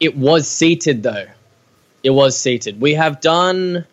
it 0.00 0.17
was 0.17 0.49
seated 0.49 1.05
though. 1.05 1.26
It 2.03 2.11
was 2.11 2.37
seated. 2.37 2.81
We 2.81 2.95
have 2.95 3.21
done 3.21 3.87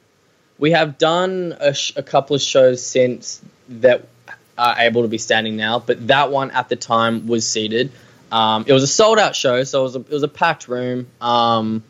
we 0.57 0.71
have 0.71 0.97
done 0.97 1.55
a, 1.59 1.73
sh- 1.73 1.93
a 1.95 2.03
couple 2.03 2.35
of 2.35 2.41
shows 2.41 2.83
since 2.83 3.41
that 3.69 4.07
are 4.57 4.75
able 4.79 5.01
to 5.01 5.07
be 5.07 5.17
standing 5.17 5.55
now, 5.55 5.79
but 5.79 6.07
that 6.07 6.31
one 6.31 6.51
at 6.51 6.69
the 6.69 6.75
time 6.75 7.27
was 7.27 7.47
seated. 7.47 7.91
Um, 8.31 8.65
it 8.67 8.73
was 8.73 8.83
a 8.83 8.87
sold 8.87 9.19
out 9.19 9.35
show, 9.35 9.63
so 9.63 9.81
it 9.81 9.83
was 9.83 9.95
a, 9.95 9.99
it 9.99 10.09
was 10.09 10.23
a 10.23 10.27
packed 10.27 10.67
room, 10.67 11.07
um, 11.19 11.83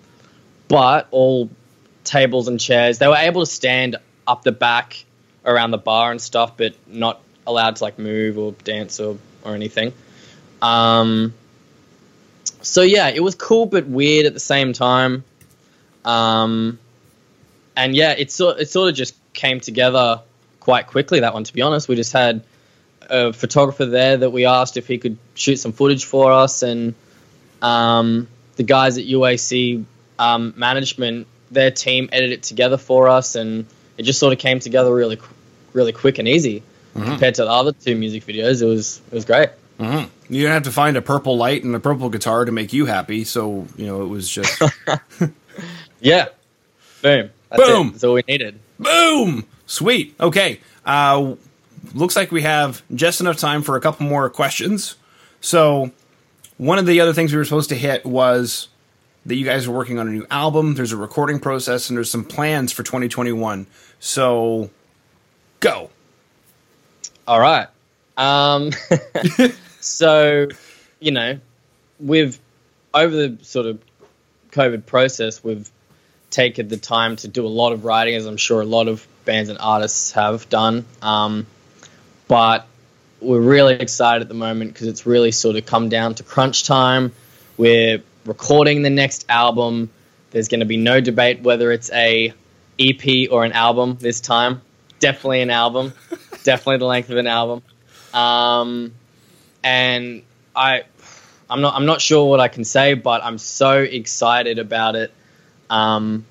but 0.67 1.07
all 1.11 1.49
tables 2.03 2.47
and 2.47 2.59
chairs. 2.59 2.99
They 2.99 3.07
were 3.07 3.15
able 3.15 3.41
to 3.41 3.51
stand 3.51 3.97
up 4.27 4.43
the 4.43 4.51
back 4.51 5.03
around 5.45 5.71
the 5.71 5.77
bar 5.77 6.11
and 6.11 6.21
stuff, 6.21 6.57
but 6.57 6.75
not 6.87 7.21
allowed 7.47 7.77
to 7.77 7.83
like 7.83 7.97
move 7.99 8.37
or 8.37 8.51
dance 8.63 8.99
or, 8.99 9.17
or 9.43 9.55
anything. 9.55 9.93
Um, 10.61 11.33
so 12.61 12.81
yeah, 12.81 13.09
it 13.09 13.21
was 13.21 13.35
cool 13.35 13.65
but 13.65 13.87
weird 13.87 14.25
at 14.25 14.33
the 14.33 14.39
same 14.39 14.73
time. 14.73 15.23
Um, 16.05 16.79
and 17.75 17.95
yeah, 17.95 18.11
it 18.11 18.31
sort 18.31 18.59
it 18.59 18.69
sort 18.69 18.89
of 18.89 18.95
just 18.95 19.15
came 19.33 19.59
together 19.59 20.21
quite 20.59 20.87
quickly. 20.87 21.19
That 21.21 21.33
one, 21.33 21.43
to 21.43 21.53
be 21.53 21.61
honest, 21.61 21.87
we 21.87 21.95
just 21.95 22.13
had 22.13 22.43
a 23.09 23.33
photographer 23.33 23.85
there 23.85 24.17
that 24.17 24.29
we 24.31 24.45
asked 24.45 24.77
if 24.77 24.87
he 24.87 24.97
could 24.97 25.17
shoot 25.35 25.57
some 25.57 25.71
footage 25.71 26.05
for 26.05 26.31
us, 26.31 26.63
and 26.63 26.93
um, 27.61 28.27
the 28.55 28.63
guys 28.63 28.97
at 28.97 29.05
UAC 29.05 29.83
um, 30.19 30.53
management, 30.55 31.27
their 31.51 31.71
team 31.71 32.09
edited 32.11 32.39
it 32.39 32.43
together 32.43 32.77
for 32.77 33.07
us, 33.07 33.35
and 33.35 33.65
it 33.97 34.03
just 34.03 34.19
sort 34.19 34.33
of 34.33 34.39
came 34.39 34.59
together 34.59 34.93
really, 34.93 35.19
really 35.73 35.91
quick 35.91 36.17
and 36.17 36.27
easy 36.27 36.63
mm-hmm. 36.95 37.03
compared 37.03 37.35
to 37.35 37.43
the 37.43 37.51
other 37.51 37.73
two 37.73 37.95
music 37.95 38.25
videos. 38.25 38.61
It 38.61 38.65
was 38.65 39.01
it 39.11 39.15
was 39.15 39.25
great. 39.25 39.49
Mm-hmm. 39.79 40.33
You 40.33 40.41
didn't 40.41 40.53
have 40.53 40.63
to 40.63 40.71
find 40.71 40.95
a 40.95 41.01
purple 41.01 41.37
light 41.37 41.63
and 41.63 41.75
a 41.75 41.79
purple 41.79 42.09
guitar 42.09 42.45
to 42.45 42.51
make 42.51 42.73
you 42.73 42.85
happy, 42.85 43.23
so 43.23 43.67
you 43.77 43.85
know 43.85 44.01
it 44.03 44.07
was 44.07 44.29
just 44.29 44.61
yeah, 45.99 46.27
boom, 47.01 47.29
That's 47.49 47.63
boom. 47.63 47.87
It. 47.87 47.91
That's 47.91 48.03
all 48.03 48.13
we 48.13 48.23
needed. 48.27 48.59
Boom, 48.79 49.45
sweet. 49.65 50.15
Okay. 50.19 50.59
Uh, 50.85 51.35
looks 51.93 52.15
like 52.15 52.31
we 52.31 52.41
have 52.41 52.81
just 52.95 53.21
enough 53.21 53.37
time 53.37 53.61
for 53.61 53.75
a 53.75 53.81
couple 53.81 54.05
more 54.05 54.29
questions. 54.29 54.95
So, 55.41 55.91
one 56.57 56.77
of 56.77 56.85
the 56.85 56.99
other 57.01 57.13
things 57.13 57.31
we 57.31 57.37
were 57.37 57.45
supposed 57.45 57.69
to 57.69 57.75
hit 57.75 58.05
was 58.05 58.67
that 59.25 59.35
you 59.35 59.45
guys 59.45 59.67
are 59.67 59.71
working 59.71 59.99
on 59.99 60.07
a 60.07 60.11
new 60.11 60.25
album. 60.29 60.75
There's 60.75 60.91
a 60.91 60.97
recording 60.97 61.39
process, 61.39 61.89
and 61.89 61.97
there's 61.97 62.09
some 62.09 62.25
plans 62.25 62.71
for 62.71 62.83
2021. 62.83 63.67
So, 63.99 64.69
go. 65.59 65.89
All 67.27 67.39
right. 67.39 67.67
Um, 68.17 68.71
so, 69.79 70.47
you 70.99 71.11
know, 71.11 71.39
we've 71.99 72.37
over 72.93 73.15
the 73.15 73.43
sort 73.43 73.67
of 73.67 73.79
COVID 74.51 74.85
process, 74.85 75.43
we've 75.43 75.69
taken 76.29 76.67
the 76.67 76.77
time 76.77 77.15
to 77.17 77.27
do 77.27 77.45
a 77.45 77.49
lot 77.49 77.73
of 77.73 77.85
writing, 77.85 78.15
as 78.15 78.25
I'm 78.25 78.37
sure 78.37 78.61
a 78.61 78.65
lot 78.65 78.87
of 78.87 79.05
bands 79.25 79.49
and 79.49 79.59
artists 79.59 80.11
have 80.13 80.49
done. 80.49 80.85
Um, 81.01 81.45
but 82.27 82.65
we're 83.19 83.39
really 83.39 83.75
excited 83.75 84.23
at 84.23 84.27
the 84.27 84.33
moment 84.33 84.73
because 84.73 84.87
it's 84.87 85.05
really 85.05 85.31
sort 85.31 85.55
of 85.55 85.65
come 85.65 85.89
down 85.89 86.15
to 86.15 86.23
crunch 86.23 86.63
time. 86.63 87.11
We're 87.57 88.01
recording 88.25 88.81
the 88.81 88.89
next 88.89 89.25
album. 89.29 89.89
There's 90.31 90.47
going 90.47 90.61
to 90.61 90.65
be 90.65 90.77
no 90.77 91.01
debate 91.01 91.41
whether 91.41 91.71
it's 91.71 91.91
a 91.91 92.33
EP 92.79 93.31
or 93.31 93.43
an 93.43 93.51
album 93.51 93.97
this 93.99 94.21
time. 94.21 94.61
Definitely 94.99 95.41
an 95.41 95.49
album. 95.49 95.93
Definitely 96.43 96.77
the 96.77 96.85
length 96.85 97.09
of 97.09 97.17
an 97.17 97.27
album. 97.27 97.61
Um, 98.13 98.93
and 99.63 100.23
I, 100.55 100.83
I'm 101.49 101.61
not. 101.61 101.75
I'm 101.75 101.85
not 101.85 102.01
sure 102.01 102.29
what 102.29 102.39
I 102.39 102.47
can 102.47 102.63
say, 102.63 102.93
but 102.93 103.23
I'm 103.23 103.37
so 103.37 103.79
excited 103.79 104.59
about 104.59 104.95
it 104.95 105.13
um, 105.69 106.25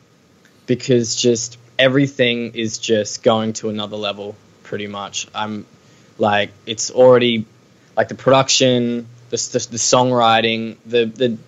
because 0.66 1.14
just 1.16 1.58
everything 1.78 2.54
is 2.54 2.78
just 2.78 3.22
going 3.22 3.52
to 3.54 3.68
another 3.68 3.96
level. 3.96 4.34
Pretty 4.62 4.86
much, 4.86 5.26
I'm 5.34 5.66
like 6.18 6.50
it's 6.66 6.90
already 6.90 7.46
like 7.96 8.08
the 8.08 8.14
production, 8.14 9.08
the, 9.30 9.36
the, 9.36 9.68
the 9.72 9.76
songwriting, 9.76 10.76
the, 10.86 11.04
the 11.04 11.38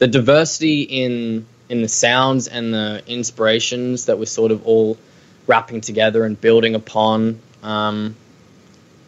the 0.00 0.08
diversity 0.08 0.82
in 0.82 1.46
in 1.68 1.82
the 1.82 1.88
sounds 1.88 2.48
and 2.48 2.74
the 2.74 3.02
inspirations 3.06 4.06
that 4.06 4.18
we're 4.18 4.24
sort 4.24 4.50
of 4.50 4.66
all 4.66 4.98
wrapping 5.46 5.80
together 5.80 6.24
and 6.24 6.40
building 6.40 6.74
upon. 6.74 7.38
Um, 7.62 8.16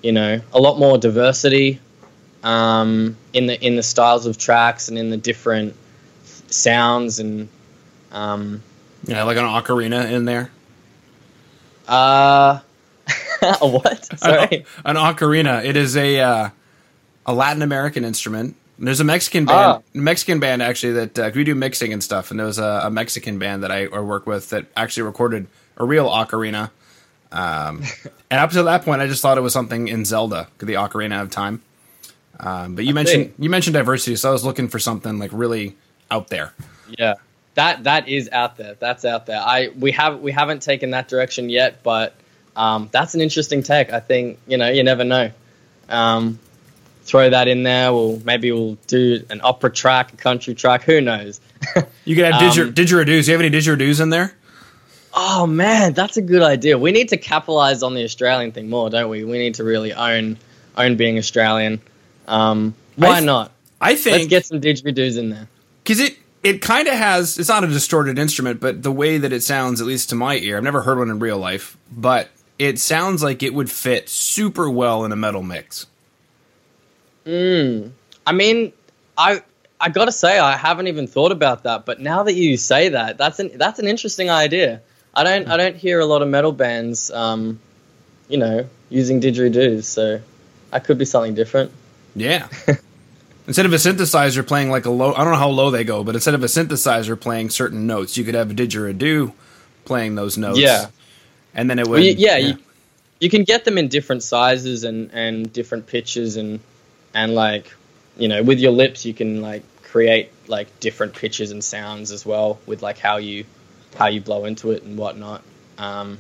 you 0.03 0.13
know, 0.13 0.41
a 0.53 0.61
lot 0.61 0.79
more 0.79 0.99
diversity 0.99 1.81
um, 2.45 3.17
in 3.33 3.47
the 3.47 3.61
in 3.61 3.75
the 3.75 3.83
styles 3.83 4.27
of 4.27 4.39
tracks 4.39 4.89
and 4.89 4.99
in 4.99 5.11
the 5.11 5.17
different 5.17 5.75
sounds 6.49 7.19
and 7.19 7.49
um, 8.13 8.63
yeah, 9.05 9.23
like 9.25 9.39
an 9.39 9.45
ocarina 9.45 10.11
in 10.11 10.27
there. 10.27 10.51
Uh, 11.89 12.61
a 13.43 13.67
what? 13.67 14.19
Sorry, 14.19 14.67
an, 14.85 14.97
an 14.97 15.15
ocarina. 15.15 15.65
It 15.65 15.77
is 15.77 15.97
a 15.97 16.21
uh, 16.21 16.51
a 17.25 17.35
Latin 17.35 17.63
American 17.63 18.05
instrument. 18.05 18.57
There's 18.79 19.01
a 19.01 19.05
Mexican 19.05 19.45
band, 19.45 19.59
ah. 19.59 19.83
Mexican 19.95 20.41
band 20.41 20.63
actually 20.63 20.93
that 20.95 21.19
uh, 21.19 21.31
we 21.35 21.45
do 21.45 21.55
mixing 21.55 21.93
and 21.93 22.03
stuff, 22.03 22.31
and 22.31 22.41
there 22.41 22.47
was 22.47 22.59
a, 22.59 22.83
a 22.85 22.91
Mexican 22.91 23.39
band 23.39 23.63
that 23.63 23.71
I, 23.71 23.87
I 23.87 24.01
work 24.01 24.27
with 24.27 24.51
that 24.51 24.67
actually 24.77 25.05
recorded 25.05 25.47
a 25.77 25.85
real 25.85 26.09
ocarina. 26.09 26.71
Um, 27.31 27.83
and 28.31 28.41
up 28.41 28.51
to 28.51 28.63
that 28.65 28.85
point, 28.85 29.01
I 29.03 29.07
just 29.07 29.23
thought 29.23 29.39
it 29.39 29.43
was 29.43 29.53
something 29.53 29.89
in 29.89 30.05
Zelda, 30.05 30.49
the 30.59 30.75
Ocarina 30.75 31.23
of 31.23 31.31
Time. 31.31 31.63
Um, 32.41 32.75
but 32.75 32.85
you 32.85 32.91
I 32.91 32.95
mentioned 32.95 33.25
think. 33.25 33.35
you 33.39 33.51
mentioned 33.51 33.75
diversity, 33.75 34.17
so 34.17 34.31
I 34.31 34.33
was 34.33 34.45
looking 34.45 34.69
for 34.69 34.79
something 34.79 35.19
like 35.19 35.31
really 35.33 35.77
out 36.11 36.29
there. 36.29 36.53
Yeah, 36.99 37.15
that 37.55 37.85
that 37.85 38.09
is 38.09 38.29
out 38.33 38.57
there. 38.57 38.75
That's 38.75 39.05
out 39.05 39.27
there. 39.27 39.41
I 39.41 39.69
we 39.79 39.93
have 39.93 40.21
we 40.21 40.33
haven't 40.33 40.63
taken 40.63 40.91
that 40.91 41.09
direction 41.09 41.51
yet, 41.51 41.83
but 41.83 42.15
um, 42.57 42.89
that's 42.91 43.15
an 43.15 43.21
interesting 43.21 43.63
take. 43.63 43.93
I 43.93 44.01
think 44.01 44.39
you 44.47 44.57
know 44.57 44.69
you 44.69 44.83
never 44.83 45.05
know. 45.05 45.31
Um, 45.89 46.39
throw 47.03 47.31
that 47.31 47.49
in 47.49 47.63
there. 47.63 47.93
We'll 47.93 48.21
maybe 48.25 48.53
we'll 48.53 48.77
do 48.87 49.25
an 49.31 49.41
opera 49.43 49.71
track, 49.71 50.13
a 50.13 50.17
country 50.17 50.55
track. 50.55 50.83
Who 50.85 51.01
knows? 51.01 51.41
you 52.05 52.17
could 52.17 52.25
have 52.25 52.41
diger, 52.41 52.65
um, 52.65 52.75
didgeridoos. 52.75 53.05
Do 53.05 53.33
you 53.33 53.33
have 53.33 53.41
any 53.41 53.51
didgeridoos 53.51 54.01
in 54.01 54.11
there? 54.11 54.35
Oh 55.15 55.47
man, 55.47 55.93
that's 55.93 56.17
a 56.17 56.23
good 56.23 56.43
idea. 56.43 56.79
We 56.79 56.91
need 56.91 57.09
to 57.11 57.17
capitalize 57.17 57.83
on 57.83 57.95
the 57.95 58.05
Australian 58.05 58.53
thing 58.53 58.71
more, 58.71 58.89
don't 58.89 59.11
we? 59.11 59.25
We 59.25 59.39
need 59.39 59.57
to 59.57 59.65
really 59.65 59.93
own 59.93 60.39
own 60.77 60.97
being 60.97 61.19
Australian. 61.19 61.81
Um, 62.27 62.75
why 62.97 63.17
th- 63.17 63.27
not? 63.27 63.53
I 63.81 63.95
think 63.95 64.17
let's 64.17 64.27
get 64.29 64.47
some 64.47 64.61
didgeridoos 64.61 65.19
in 65.19 65.31
there 65.31 65.49
because 65.85 66.01
it 66.01 66.17
it 66.43 66.63
kind 66.63 66.89
of 66.89 66.95
has. 66.95 67.39
It's 67.39 67.49
not 67.49 67.65
a 67.65 67.67
distorted 67.67 68.19
instrument, 68.19 68.61
but 68.61 68.83
the 68.83 68.93
way 68.93 69.19
that 69.19 69.33
it 69.33 69.43
sounds, 69.43 69.81
at 69.81 69.87
least 69.87 70.09
to 70.11 70.15
my 70.15 70.37
ear, 70.37 70.57
I've 70.57 70.65
never 70.65 70.83
heard 70.83 70.99
one 70.99 71.11
in 71.11 71.19
real 71.19 71.39
life, 71.39 71.77
but 71.91 72.31
it 72.59 72.79
sounds 72.79 73.23
like 73.23 73.43
it 73.43 73.55
would 73.55 73.71
fit 73.71 74.09
super 74.09 74.71
well 74.71 75.05
in 75.05 75.13
a 75.13 75.17
metal 75.17 75.43
mix. 75.43 75.87
Hmm. 77.25 77.89
I 78.27 78.33
mean, 78.33 78.73
I 79.17 79.43
I 79.81 79.89
gotta 79.89 80.13
say 80.13 80.39
I 80.39 80.57
haven't 80.57 80.89
even 80.89 81.07
thought 81.07 81.33
about 81.33 81.65
that, 81.65 81.85
but 81.85 82.01
now 82.01 82.23
that 82.23 82.35
you 82.35 82.57
say 82.57 82.89
that, 82.91 83.19
that's 83.19 83.39
an 83.39 83.51
that's 83.57 83.79
an 83.79 83.87
interesting 83.87 84.31
idea. 84.31 84.81
I 85.15 85.25
don't 85.25 85.49
I 85.49 85.57
don't 85.57 85.77
hear 85.77 86.01
a 86.01 86.07
lot 86.07 86.23
of 86.23 86.29
metal 86.29 86.53
bands, 86.53 87.11
um, 87.11 87.61
you 88.29 88.39
know, 88.39 88.69
using 88.91 89.21
didgeridoos, 89.21 89.85
so 89.85 90.21
that 90.71 90.85
could 90.85 90.99
be 90.99 91.05
something 91.05 91.35
different. 91.35 91.71
Yeah. 92.15 92.49
instead 93.47 93.67
of 93.67 93.73
a 93.73 93.77
synthesizer 93.77 94.47
playing 94.47 94.71
like 94.71 94.87
a 94.87 94.91
low, 94.91 95.13
I 95.15 95.25
don't 95.25 95.33
know 95.33 95.39
how 95.39 95.49
low 95.49 95.71
they 95.71 95.85
go, 95.85 96.05
but 96.05 96.15
instead 96.15 96.35
of 96.35 96.43
a 96.43 96.47
synthesizer 96.47 97.19
playing 97.19 97.51
certain 97.51 97.87
notes, 97.87 98.17
you 98.17 98.25
could 98.25 98.35
have 98.35 98.51
a 98.51 98.55
didgeridoo 98.55 99.33
playing 99.85 100.15
those 100.15 100.39
notes. 100.39 100.59
Yeah. 100.59 100.87
And 101.55 101.69
then 101.69 101.79
it 101.79 101.87
would. 101.87 102.01
Well, 102.01 102.03
yeah, 102.03 102.37
yeah. 102.37 102.37
You, 102.39 102.59
you 103.21 103.31
can 103.31 103.45
get 103.45 103.65
them 103.65 103.79
in 103.79 103.89
different 103.89 104.23
sizes 104.23 104.85
and, 104.85 105.11
and 105.13 105.53
different 105.53 105.87
pitches 105.87 106.37
and 106.37 106.61
and 107.15 107.35
like 107.35 107.73
you 108.17 108.29
know 108.29 108.43
with 108.43 108.59
your 108.59 108.73
lips 108.73 109.05
you 109.05 109.15
can 109.15 109.41
like 109.41 109.63
create 109.83 110.31
like 110.49 110.81
different 110.81 111.15
pitches 111.15 111.51
and 111.51 111.63
sounds 111.63 112.13
as 112.13 112.25
well 112.25 112.59
with 112.67 112.83
like 112.83 112.99
how 112.99 113.19
you 113.19 113.45
how 113.97 114.07
you 114.07 114.21
blow 114.21 114.45
into 114.47 114.71
it 114.71 114.83
and 114.83 114.97
whatnot. 114.97 115.43
Um, 115.79 116.19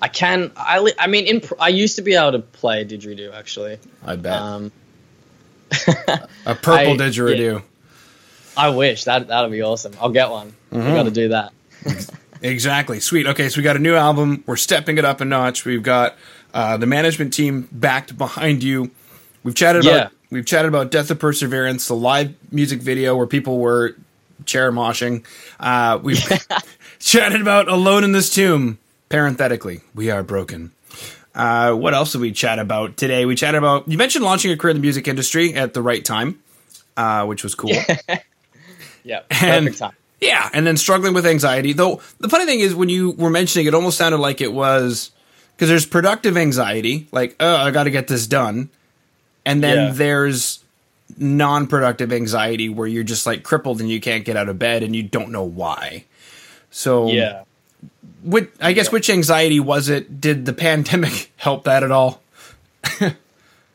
I 0.00 0.08
can 0.08 0.52
I 0.56 0.92
I 0.98 1.06
mean 1.06 1.26
in 1.26 1.42
I 1.60 1.68
used 1.68 1.96
to 1.96 2.02
be 2.02 2.14
able 2.14 2.32
to 2.32 2.40
play 2.40 2.84
didgeridoo 2.84 3.32
actually. 3.32 3.78
I 4.04 4.16
bet. 4.16 4.32
Um, 4.32 4.72
a 6.46 6.54
purple 6.54 6.72
I, 6.72 6.96
didgeridoo. 6.96 7.54
Yeah, 7.54 7.60
I 8.56 8.70
wish 8.70 9.04
that 9.04 9.28
that'll 9.28 9.50
be 9.50 9.62
awesome. 9.62 9.92
I'll 10.00 10.10
get 10.10 10.30
one. 10.30 10.54
Mm-hmm. 10.72 10.86
We 10.86 10.92
got 10.94 11.02
to 11.04 11.10
do 11.10 11.28
that. 11.28 11.52
exactly. 12.42 13.00
Sweet. 13.00 13.26
Okay, 13.26 13.48
so 13.48 13.58
we 13.58 13.62
got 13.62 13.76
a 13.76 13.80
new 13.80 13.94
album. 13.94 14.42
We're 14.46 14.56
stepping 14.56 14.98
it 14.98 15.04
up 15.04 15.20
a 15.20 15.24
notch. 15.24 15.64
We've 15.64 15.82
got 15.82 16.16
uh, 16.54 16.76
the 16.76 16.86
management 16.86 17.32
team 17.32 17.68
backed 17.70 18.16
behind 18.18 18.62
you. 18.62 18.90
We've 19.42 19.54
chatted 19.54 19.86
about 19.86 20.12
we've 20.30 20.46
chatted 20.46 20.68
about 20.68 20.90
Death 20.90 21.10
of 21.10 21.18
Perseverance, 21.18 21.88
the 21.88 21.94
live 21.94 22.34
music 22.52 22.80
video 22.80 23.16
where 23.16 23.26
people 23.26 23.58
were 23.58 23.96
chair 24.44 24.72
moshing. 24.72 25.24
Uh, 25.60 25.98
we've 26.02 26.22
chatted 26.98 27.40
about 27.40 27.68
Alone 27.68 28.04
in 28.04 28.12
This 28.12 28.30
Tomb. 28.30 28.78
Parenthetically, 29.08 29.80
we 29.94 30.10
are 30.10 30.22
broken. 30.22 30.72
Uh, 31.34 31.72
what 31.72 31.94
else 31.94 32.12
did 32.12 32.20
we 32.20 32.32
chat 32.32 32.58
about 32.58 32.96
today? 32.96 33.24
We 33.24 33.36
chatted 33.36 33.58
about 33.58 33.88
you 33.88 33.96
mentioned 33.96 34.24
launching 34.24 34.50
a 34.50 34.56
career 34.56 34.70
in 34.70 34.76
the 34.76 34.82
music 34.82 35.06
industry 35.08 35.54
at 35.54 35.72
the 35.72 35.80
right 35.80 36.04
time, 36.04 36.42
uh, 36.96 37.24
which 37.24 37.42
was 37.42 37.54
cool. 37.54 37.70
yeah, 39.04 39.20
perfect 39.30 39.78
time. 39.78 39.92
Yeah, 40.20 40.50
and 40.52 40.66
then 40.66 40.76
struggling 40.76 41.14
with 41.14 41.24
anxiety. 41.24 41.72
Though 41.72 42.00
the 42.18 42.28
funny 42.28 42.44
thing 42.44 42.58
is, 42.60 42.74
when 42.74 42.88
you 42.88 43.12
were 43.12 43.30
mentioning 43.30 43.66
it, 43.66 43.74
almost 43.74 43.96
sounded 43.96 44.18
like 44.18 44.40
it 44.40 44.52
was 44.52 45.12
because 45.54 45.68
there's 45.68 45.86
productive 45.86 46.36
anxiety, 46.36 47.06
like 47.12 47.36
oh, 47.38 47.56
I 47.56 47.70
got 47.70 47.84
to 47.84 47.90
get 47.90 48.08
this 48.08 48.26
done, 48.26 48.68
and 49.48 49.62
then 49.62 49.76
yeah. 49.78 49.92
there's 49.92 50.62
non-productive 51.16 52.12
anxiety 52.12 52.68
where 52.68 52.86
you're 52.86 53.02
just 53.02 53.24
like 53.24 53.42
crippled 53.42 53.80
and 53.80 53.88
you 53.88 53.98
can't 53.98 54.26
get 54.26 54.36
out 54.36 54.50
of 54.50 54.58
bed 54.58 54.82
and 54.82 54.94
you 54.94 55.02
don't 55.02 55.30
know 55.32 55.42
why. 55.42 56.04
So 56.70 57.08
yeah, 57.08 57.44
what 58.22 58.48
I 58.60 58.74
guess 58.74 58.88
yeah. 58.88 58.92
which 58.92 59.08
anxiety 59.08 59.58
was 59.58 59.88
it? 59.88 60.20
Did 60.20 60.44
the 60.44 60.52
pandemic 60.66 61.32
help 61.36 61.64
that 61.64 61.82
at 61.82 61.90
all? 61.90 62.20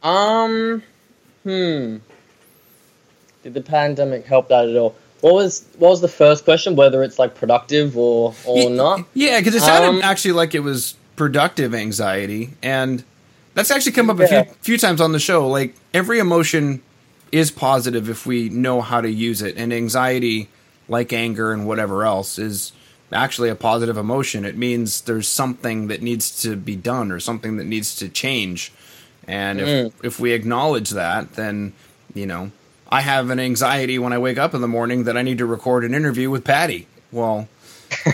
um, 0.04 0.84
hmm. 1.42 1.98
Did 3.42 3.56
the 3.56 3.62
pandemic 3.62 4.28
help 4.28 4.50
that 4.50 4.70
at 4.70 4.76
all? 4.76 4.96
What 5.22 5.34
was 5.34 5.66
what 5.80 5.90
was 5.90 6.02
the 6.02 6.08
first 6.08 6.44
question? 6.44 6.76
Whether 6.76 7.02
it's 7.02 7.18
like 7.18 7.34
productive 7.34 7.98
or 7.98 8.36
or 8.46 8.58
yeah, 8.60 8.70
not? 8.70 9.06
Yeah, 9.16 9.40
because 9.40 9.56
it 9.56 9.62
sounded 9.62 9.88
um, 9.88 10.02
actually 10.04 10.34
like 10.34 10.54
it 10.54 10.60
was 10.60 10.96
productive 11.16 11.74
anxiety, 11.74 12.52
and 12.62 13.04
that's 13.54 13.72
actually 13.72 13.92
come 13.94 14.10
up 14.10 14.20
yeah. 14.20 14.26
a 14.26 14.46
few 14.46 14.54
few 14.62 14.78
times 14.78 15.02
on 15.02 15.12
the 15.12 15.20
show. 15.20 15.48
Like 15.48 15.76
every 15.94 16.20
emotion 16.20 16.82
is 17.32 17.52
positive 17.52 18.10
if 18.10 18.26
we 18.26 18.50
know 18.50 18.82
how 18.82 19.02
to 19.02 19.10
use 19.10 19.42
it, 19.42 19.58
and 19.58 19.74
anxiety, 19.74 20.50
like 20.88 21.14
anger 21.14 21.52
and 21.52 21.68
whatever 21.68 22.04
else, 22.04 22.38
is 22.38 22.72
actually 23.12 23.50
a 23.50 23.56
positive 23.56 23.98
emotion. 23.98 24.46
It 24.46 24.58
means 24.58 25.02
there's 25.02 25.28
something 25.28 25.88
that 25.88 26.02
needs 26.02 26.42
to 26.44 26.56
be 26.56 26.76
done 26.76 27.12
or 27.12 27.20
something 27.20 27.58
that 27.58 27.66
needs 27.66 27.96
to 27.98 28.10
change. 28.10 28.72
And 29.28 29.60
if 29.60 29.68
mm. 29.68 29.94
if 30.04 30.20
we 30.20 30.34
acknowledge 30.34 30.92
that, 30.92 31.34
then 31.34 31.74
you 32.14 32.26
know, 32.26 32.52
I 32.90 33.02
have 33.02 33.30
an 33.30 33.40
anxiety 33.40 33.98
when 34.00 34.14
I 34.14 34.18
wake 34.18 34.38
up 34.38 34.54
in 34.54 34.62
the 34.62 34.68
morning 34.68 35.06
that 35.06 35.18
I 35.18 35.22
need 35.22 35.38
to 35.40 35.46
record 35.46 35.84
an 35.84 35.94
interview 35.94 36.30
with 36.30 36.44
Paddy. 36.44 36.88
Well, 37.12 37.48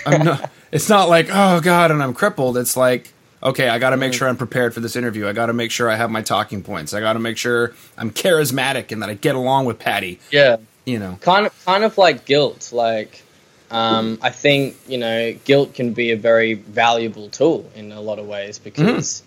not, 0.05 0.49
it's 0.71 0.89
not 0.89 1.09
like 1.09 1.27
oh 1.31 1.61
god, 1.61 1.91
and 1.91 2.03
I'm 2.03 2.13
crippled. 2.13 2.57
It's 2.57 2.77
like 2.77 3.13
okay, 3.41 3.69
I 3.69 3.79
got 3.79 3.91
to 3.91 3.97
make 3.97 4.13
sure 4.13 4.27
I'm 4.27 4.37
prepared 4.37 4.73
for 4.73 4.79
this 4.79 4.95
interview. 4.95 5.27
I 5.27 5.33
got 5.33 5.47
to 5.47 5.53
make 5.53 5.71
sure 5.71 5.89
I 5.89 5.95
have 5.95 6.11
my 6.11 6.21
talking 6.21 6.61
points. 6.63 6.93
I 6.93 6.99
got 6.99 7.13
to 7.13 7.19
make 7.19 7.37
sure 7.37 7.73
I'm 7.97 8.11
charismatic 8.11 8.91
and 8.91 9.01
that 9.01 9.09
I 9.09 9.13
get 9.13 9.35
along 9.35 9.65
with 9.65 9.79
Paddy. 9.79 10.19
Yeah, 10.31 10.57
You 10.85 10.99
know. 10.99 11.17
kind 11.21 11.45
of 11.45 11.65
kind 11.65 11.83
of 11.83 11.97
like 11.97 12.25
guilt. 12.25 12.71
Like, 12.73 13.23
um, 13.71 14.19
I 14.21 14.29
think 14.29 14.75
you 14.87 14.97
know, 14.97 15.33
guilt 15.45 15.73
can 15.73 15.93
be 15.93 16.11
a 16.11 16.17
very 16.17 16.53
valuable 16.55 17.29
tool 17.29 17.69
in 17.75 17.91
a 17.91 18.01
lot 18.01 18.19
of 18.19 18.27
ways 18.27 18.59
because. 18.59 19.23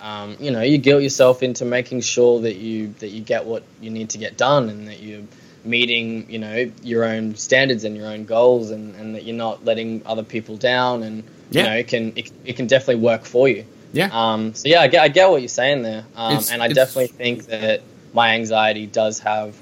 Um, 0.00 0.36
you 0.40 0.50
know, 0.50 0.62
you 0.62 0.78
guilt 0.78 1.04
yourself 1.04 1.44
into 1.44 1.64
making 1.64 2.00
sure 2.00 2.40
that 2.40 2.56
you 2.56 2.92
that 2.98 3.10
you 3.10 3.20
get 3.20 3.46
what 3.46 3.62
you 3.80 3.88
need 3.88 4.10
to 4.10 4.18
get 4.18 4.36
done, 4.36 4.68
and 4.68 4.88
that 4.88 4.98
you're 5.00 5.22
meeting, 5.64 6.28
you 6.28 6.40
know, 6.40 6.72
your 6.82 7.04
own 7.04 7.36
standards 7.36 7.84
and 7.84 7.96
your 7.96 8.08
own 8.08 8.24
goals, 8.24 8.72
and, 8.72 8.96
and 8.96 9.14
that 9.14 9.22
you're 9.22 9.36
not 9.36 9.64
letting 9.64 10.02
other 10.04 10.24
people 10.24 10.56
down, 10.56 11.04
and 11.04 11.22
Yeah. 11.52 11.62
you 11.62 11.68
know, 11.68 11.76
it 11.76 11.88
can 11.88 12.12
it, 12.16 12.32
it 12.44 12.56
can 12.56 12.66
definitely 12.66 13.02
work 13.02 13.24
for 13.24 13.48
you. 13.48 13.64
Yeah. 13.92 14.08
Um, 14.12 14.54
so 14.54 14.68
yeah, 14.68 14.80
I 14.80 14.88
get, 14.88 15.02
I 15.02 15.08
get 15.08 15.30
what 15.30 15.42
you're 15.42 15.48
saying 15.48 15.82
there, 15.82 16.04
um, 16.16 16.42
and 16.50 16.62
I 16.62 16.68
definitely 16.68 17.08
think 17.08 17.46
that 17.46 17.82
my 18.14 18.30
anxiety 18.30 18.86
does 18.86 19.20
have 19.20 19.54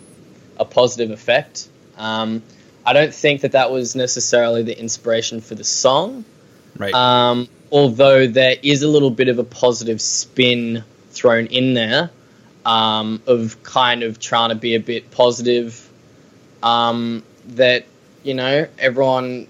a 0.59 0.65
positive 0.65 1.11
effect. 1.11 1.69
Um, 1.97 2.43
I 2.87 2.93
don't 2.93 3.13
think 3.13 3.43
that 3.43 3.53
that 3.53 3.71
was 3.71 3.95
necessarily 3.97 4.63
the 4.63 4.79
inspiration 4.79 5.41
for 5.41 5.55
the 5.55 5.65
song, 5.65 6.25
right. 6.77 6.95
um, 6.95 7.49
although 7.73 8.27
there 8.27 8.57
is 8.63 8.83
a 8.83 8.89
little 8.89 9.11
bit 9.11 9.29
of 9.29 9.39
a 9.39 9.45
positive 9.45 10.01
spin 10.01 10.85
thrown 11.11 11.47
in 11.47 11.75
there 11.75 12.11
um, 12.65 13.23
of 13.27 13.63
kind 13.63 14.03
of 14.03 14.19
trying 14.19 14.51
to 14.51 14.55
be 14.55 14.75
a 14.75 14.81
bit 14.81 15.11
positive. 15.11 15.89
Um, 16.63 17.23
that 17.47 17.87
you 18.23 18.35
know 18.35 18.67
everyone, 18.79 19.47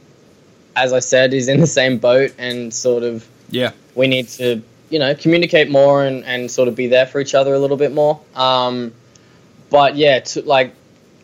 as 0.76 0.92
I 0.92 1.00
said, 1.00 1.34
is 1.34 1.48
in 1.48 1.60
the 1.60 1.66
same 1.66 1.98
boat 1.98 2.34
and 2.38 2.72
sort 2.72 3.02
of 3.02 3.26
yeah. 3.50 3.72
we 3.94 4.06
need 4.06 4.28
to 4.28 4.62
you 4.88 4.98
know 4.98 5.14
communicate 5.14 5.70
more 5.70 6.04
and, 6.04 6.24
and 6.24 6.50
sort 6.50 6.68
of 6.68 6.74
be 6.74 6.86
there 6.86 7.06
for 7.06 7.20
each 7.20 7.34
other 7.34 7.54
a 7.54 7.58
little 7.58 7.76
bit 7.76 7.92
more. 7.92 8.20
Um, 8.34 8.92
but 9.70 9.96
yeah 9.96 10.20
to, 10.20 10.42
like 10.42 10.74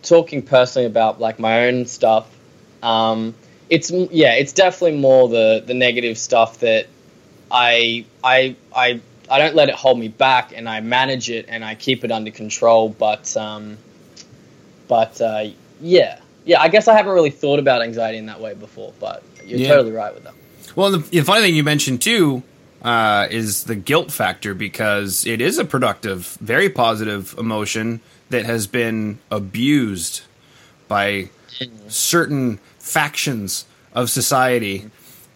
talking 0.03 0.43
personally 0.43 0.87
about 0.87 1.21
like 1.21 1.39
my 1.41 1.67
own 1.67 1.85
stuff 1.87 2.29
um, 2.83 3.35
it's 3.69 3.91
yeah 3.91 4.35
it's 4.35 4.53
definitely 4.53 4.99
more 4.99 5.29
the 5.29 5.63
the 5.67 5.75
negative 5.75 6.17
stuff 6.19 6.61
that 6.61 6.87
I 7.51 8.05
I 8.23 8.57
I 8.75 9.01
I 9.29 9.39
don't 9.39 9.57
let 9.57 9.69
it 9.69 9.75
hold 9.75 9.99
me 9.99 10.09
back 10.09 10.53
and 10.55 10.69
I 10.69 10.81
manage 10.81 11.31
it 11.31 11.47
and 11.49 11.65
I 11.65 11.75
keep 11.75 12.05
it 12.05 12.13
under 12.13 12.31
control. 12.31 12.89
But 12.91 13.37
um, 13.37 13.77
but 14.89 15.21
uh, 15.21 15.49
yeah. 15.81 16.21
Yeah 16.45 16.61
I 16.61 16.69
guess 16.69 16.87
I 16.87 16.95
haven't 16.95 17.13
really 17.13 17.31
thought 17.31 17.59
about 17.59 17.83
anxiety 17.83 18.19
in 18.19 18.27
that 18.27 18.41
way 18.41 18.55
before 18.55 18.93
but 19.01 19.25
you're 19.47 19.59
Yeah. 19.59 19.69
totally 19.69 19.93
right 19.93 20.13
with 20.15 20.25
that 20.25 20.35
Well, 20.75 20.91
the, 20.91 20.99
the 20.99 21.21
funny 21.23 21.43
thing 21.43 21.55
you 21.55 21.65
mentioned 21.65 22.03
too 22.03 22.43
uh, 22.83 23.27
is 23.31 23.65
the 23.65 23.75
guilt 23.75 24.13
factor 24.13 24.55
because 24.55 25.27
it 25.27 25.41
is 25.41 25.59
a 25.59 25.65
productive, 25.65 26.37
very 26.41 26.69
positive 26.69 27.35
emotion 27.39 28.01
that 28.31 28.45
has 28.45 28.67
been 28.67 29.19
abused 29.31 30.23
by 30.89 31.31
certain 31.89 32.59
factions 32.79 33.65
of 33.95 34.11
society 34.11 34.91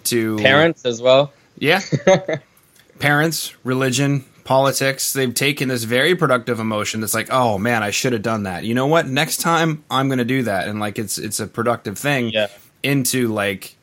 to 0.05 0.37
parents 0.38 0.85
as 0.85 1.01
well 1.01 1.33
Yeah, 1.59 1.81
parents, 2.99 3.55
religion, 3.64 4.25
politics. 4.44 5.12
They've 5.12 5.35
taken 5.35 5.68
this 5.68 5.85
very 5.85 6.14
productive 6.14 6.59
emotion 6.61 7.01
that's 7.01 7.14
like, 7.14 7.29
oh 7.31 7.59
man, 7.59 7.83
I 7.83 7.90
should 7.90 8.12
have 8.12 8.23
done 8.23 8.44
that. 8.44 8.64
You 8.64 8.75
know 8.75 8.87
what? 8.87 9.07
Next 9.07 9.38
time 9.38 9.85
I'm 9.90 10.09
going 10.09 10.18
to 10.18 10.25
do 10.25 10.42
that, 10.44 10.68
and 10.68 10.81
like 10.81 10.99
it's 10.99 11.18
it's 11.18 11.40
a 11.40 11.46
productive 11.46 11.99
thing. 11.99 12.31
Yeah. 12.31 12.49
Into 12.83 13.29
like, 13.29 13.77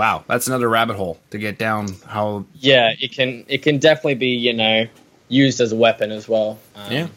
wow, 0.00 0.24
that's 0.26 0.46
another 0.48 0.66
rabbit 0.66 0.96
hole 0.96 1.20
to 1.30 1.36
get 1.36 1.58
down. 1.58 1.88
How 2.06 2.46
yeah, 2.54 2.94
it 2.98 3.12
can 3.12 3.44
it 3.48 3.62
can 3.62 3.76
definitely 3.78 4.14
be 4.14 4.28
you 4.28 4.54
know 4.54 4.86
used 5.28 5.60
as 5.60 5.72
a 5.72 5.76
weapon 5.76 6.10
as 6.10 6.26
well. 6.26 6.58
Um, 6.74 6.92
Yeah. 6.92 7.08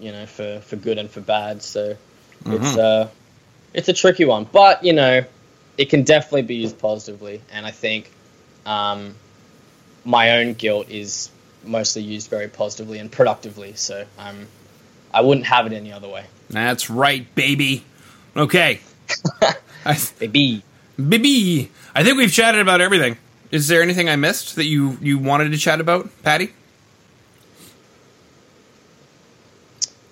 You 0.00 0.12
know, 0.12 0.26
for 0.26 0.60
for 0.60 0.76
good 0.76 0.98
and 0.98 1.10
for 1.10 1.20
bad. 1.20 1.62
So 1.62 1.96
Mm-hmm. 2.44 2.54
it's 2.54 2.76
uh 2.76 3.08
it's 3.74 3.88
a 3.88 3.92
tricky 3.92 4.24
one, 4.24 4.44
but 4.44 4.84
you 4.84 4.92
know, 4.92 5.24
it 5.76 5.86
can 5.90 6.04
definitely 6.04 6.42
be 6.42 6.54
used 6.56 6.78
positively, 6.78 7.42
and 7.52 7.66
I 7.66 7.72
think 7.72 8.12
um, 8.64 9.16
my 10.04 10.38
own 10.38 10.54
guilt 10.54 10.88
is 10.88 11.30
mostly 11.64 12.02
used 12.02 12.30
very 12.30 12.46
positively 12.48 13.00
and 13.00 13.10
productively. 13.10 13.74
So 13.74 14.06
um, 14.18 14.46
I 15.12 15.20
wouldn't 15.22 15.46
have 15.46 15.66
it 15.66 15.72
any 15.72 15.92
other 15.92 16.08
way. 16.08 16.26
that's 16.48 16.88
right, 16.88 17.26
baby. 17.34 17.84
Okay, 18.36 18.80
I, 19.84 19.98
Baby. 20.18 20.62
Baby. 20.96 21.70
I 21.94 22.02
think 22.02 22.16
we've 22.16 22.32
chatted 22.32 22.60
about 22.60 22.80
everything. 22.80 23.16
Is 23.50 23.68
there 23.68 23.82
anything 23.82 24.08
I 24.08 24.16
missed 24.16 24.56
that 24.56 24.64
you 24.64 24.98
you 25.00 25.18
wanted 25.18 25.52
to 25.52 25.58
chat 25.58 25.80
about, 25.80 26.08
Paddy? 26.22 26.52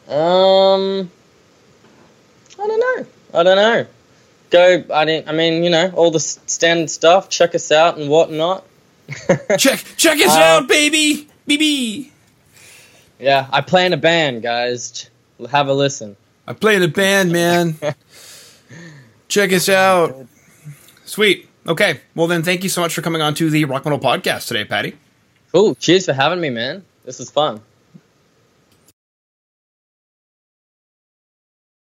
Um, 0.09 1.11
I 2.61 2.67
don't 2.67 2.81
know. 2.81 3.07
I 3.33 3.43
don't 3.43 3.57
know. 3.57 3.87
Go. 4.51 4.85
I 4.93 5.05
didn't. 5.05 5.29
I 5.29 5.33
mean, 5.33 5.65
you 5.65 5.71
know, 5.71 5.91
all 5.95 6.11
the 6.11 6.21
standard 6.21 6.91
stuff. 6.91 7.29
Check 7.31 7.55
us 7.55 7.73
out 7.73 7.97
and 7.99 8.09
whatnot. 8.11 8.65
Check 9.59 9.85
check 9.97 10.19
us 10.21 10.35
Uh, 10.35 10.39
out, 10.63 10.69
baby, 10.69 11.29
baby. 11.47 12.13
Yeah, 13.19 13.47
I 13.53 13.61
play 13.61 13.87
in 13.87 13.93
a 13.93 13.97
band, 13.99 14.43
guys. 14.43 15.09
Have 15.51 15.69
a 15.69 15.75
listen. 15.75 16.17
I 16.47 16.53
play 16.53 16.77
in 16.77 16.83
a 16.83 16.89
band, 16.89 17.33
man. 17.33 17.77
Check 19.29 19.53
us 19.53 19.69
out. 19.69 20.27
Sweet. 21.05 21.49
Okay. 21.67 22.01
Well, 22.15 22.27
then, 22.27 22.43
thank 22.43 22.63
you 22.63 22.69
so 22.69 22.81
much 22.81 22.95
for 22.95 23.03
coming 23.03 23.23
on 23.23 23.35
to 23.35 23.51
the 23.51 23.65
Rock 23.65 23.85
Metal 23.85 23.99
Podcast 23.99 24.49
today, 24.49 24.65
Paddy. 24.65 24.95
Cool. 25.53 25.75
Cheers 25.77 26.07
for 26.07 26.13
having 26.13 26.41
me, 26.41 26.51
man. 26.51 26.85
This 27.05 27.21
is 27.21 27.31
fun. 27.31 27.61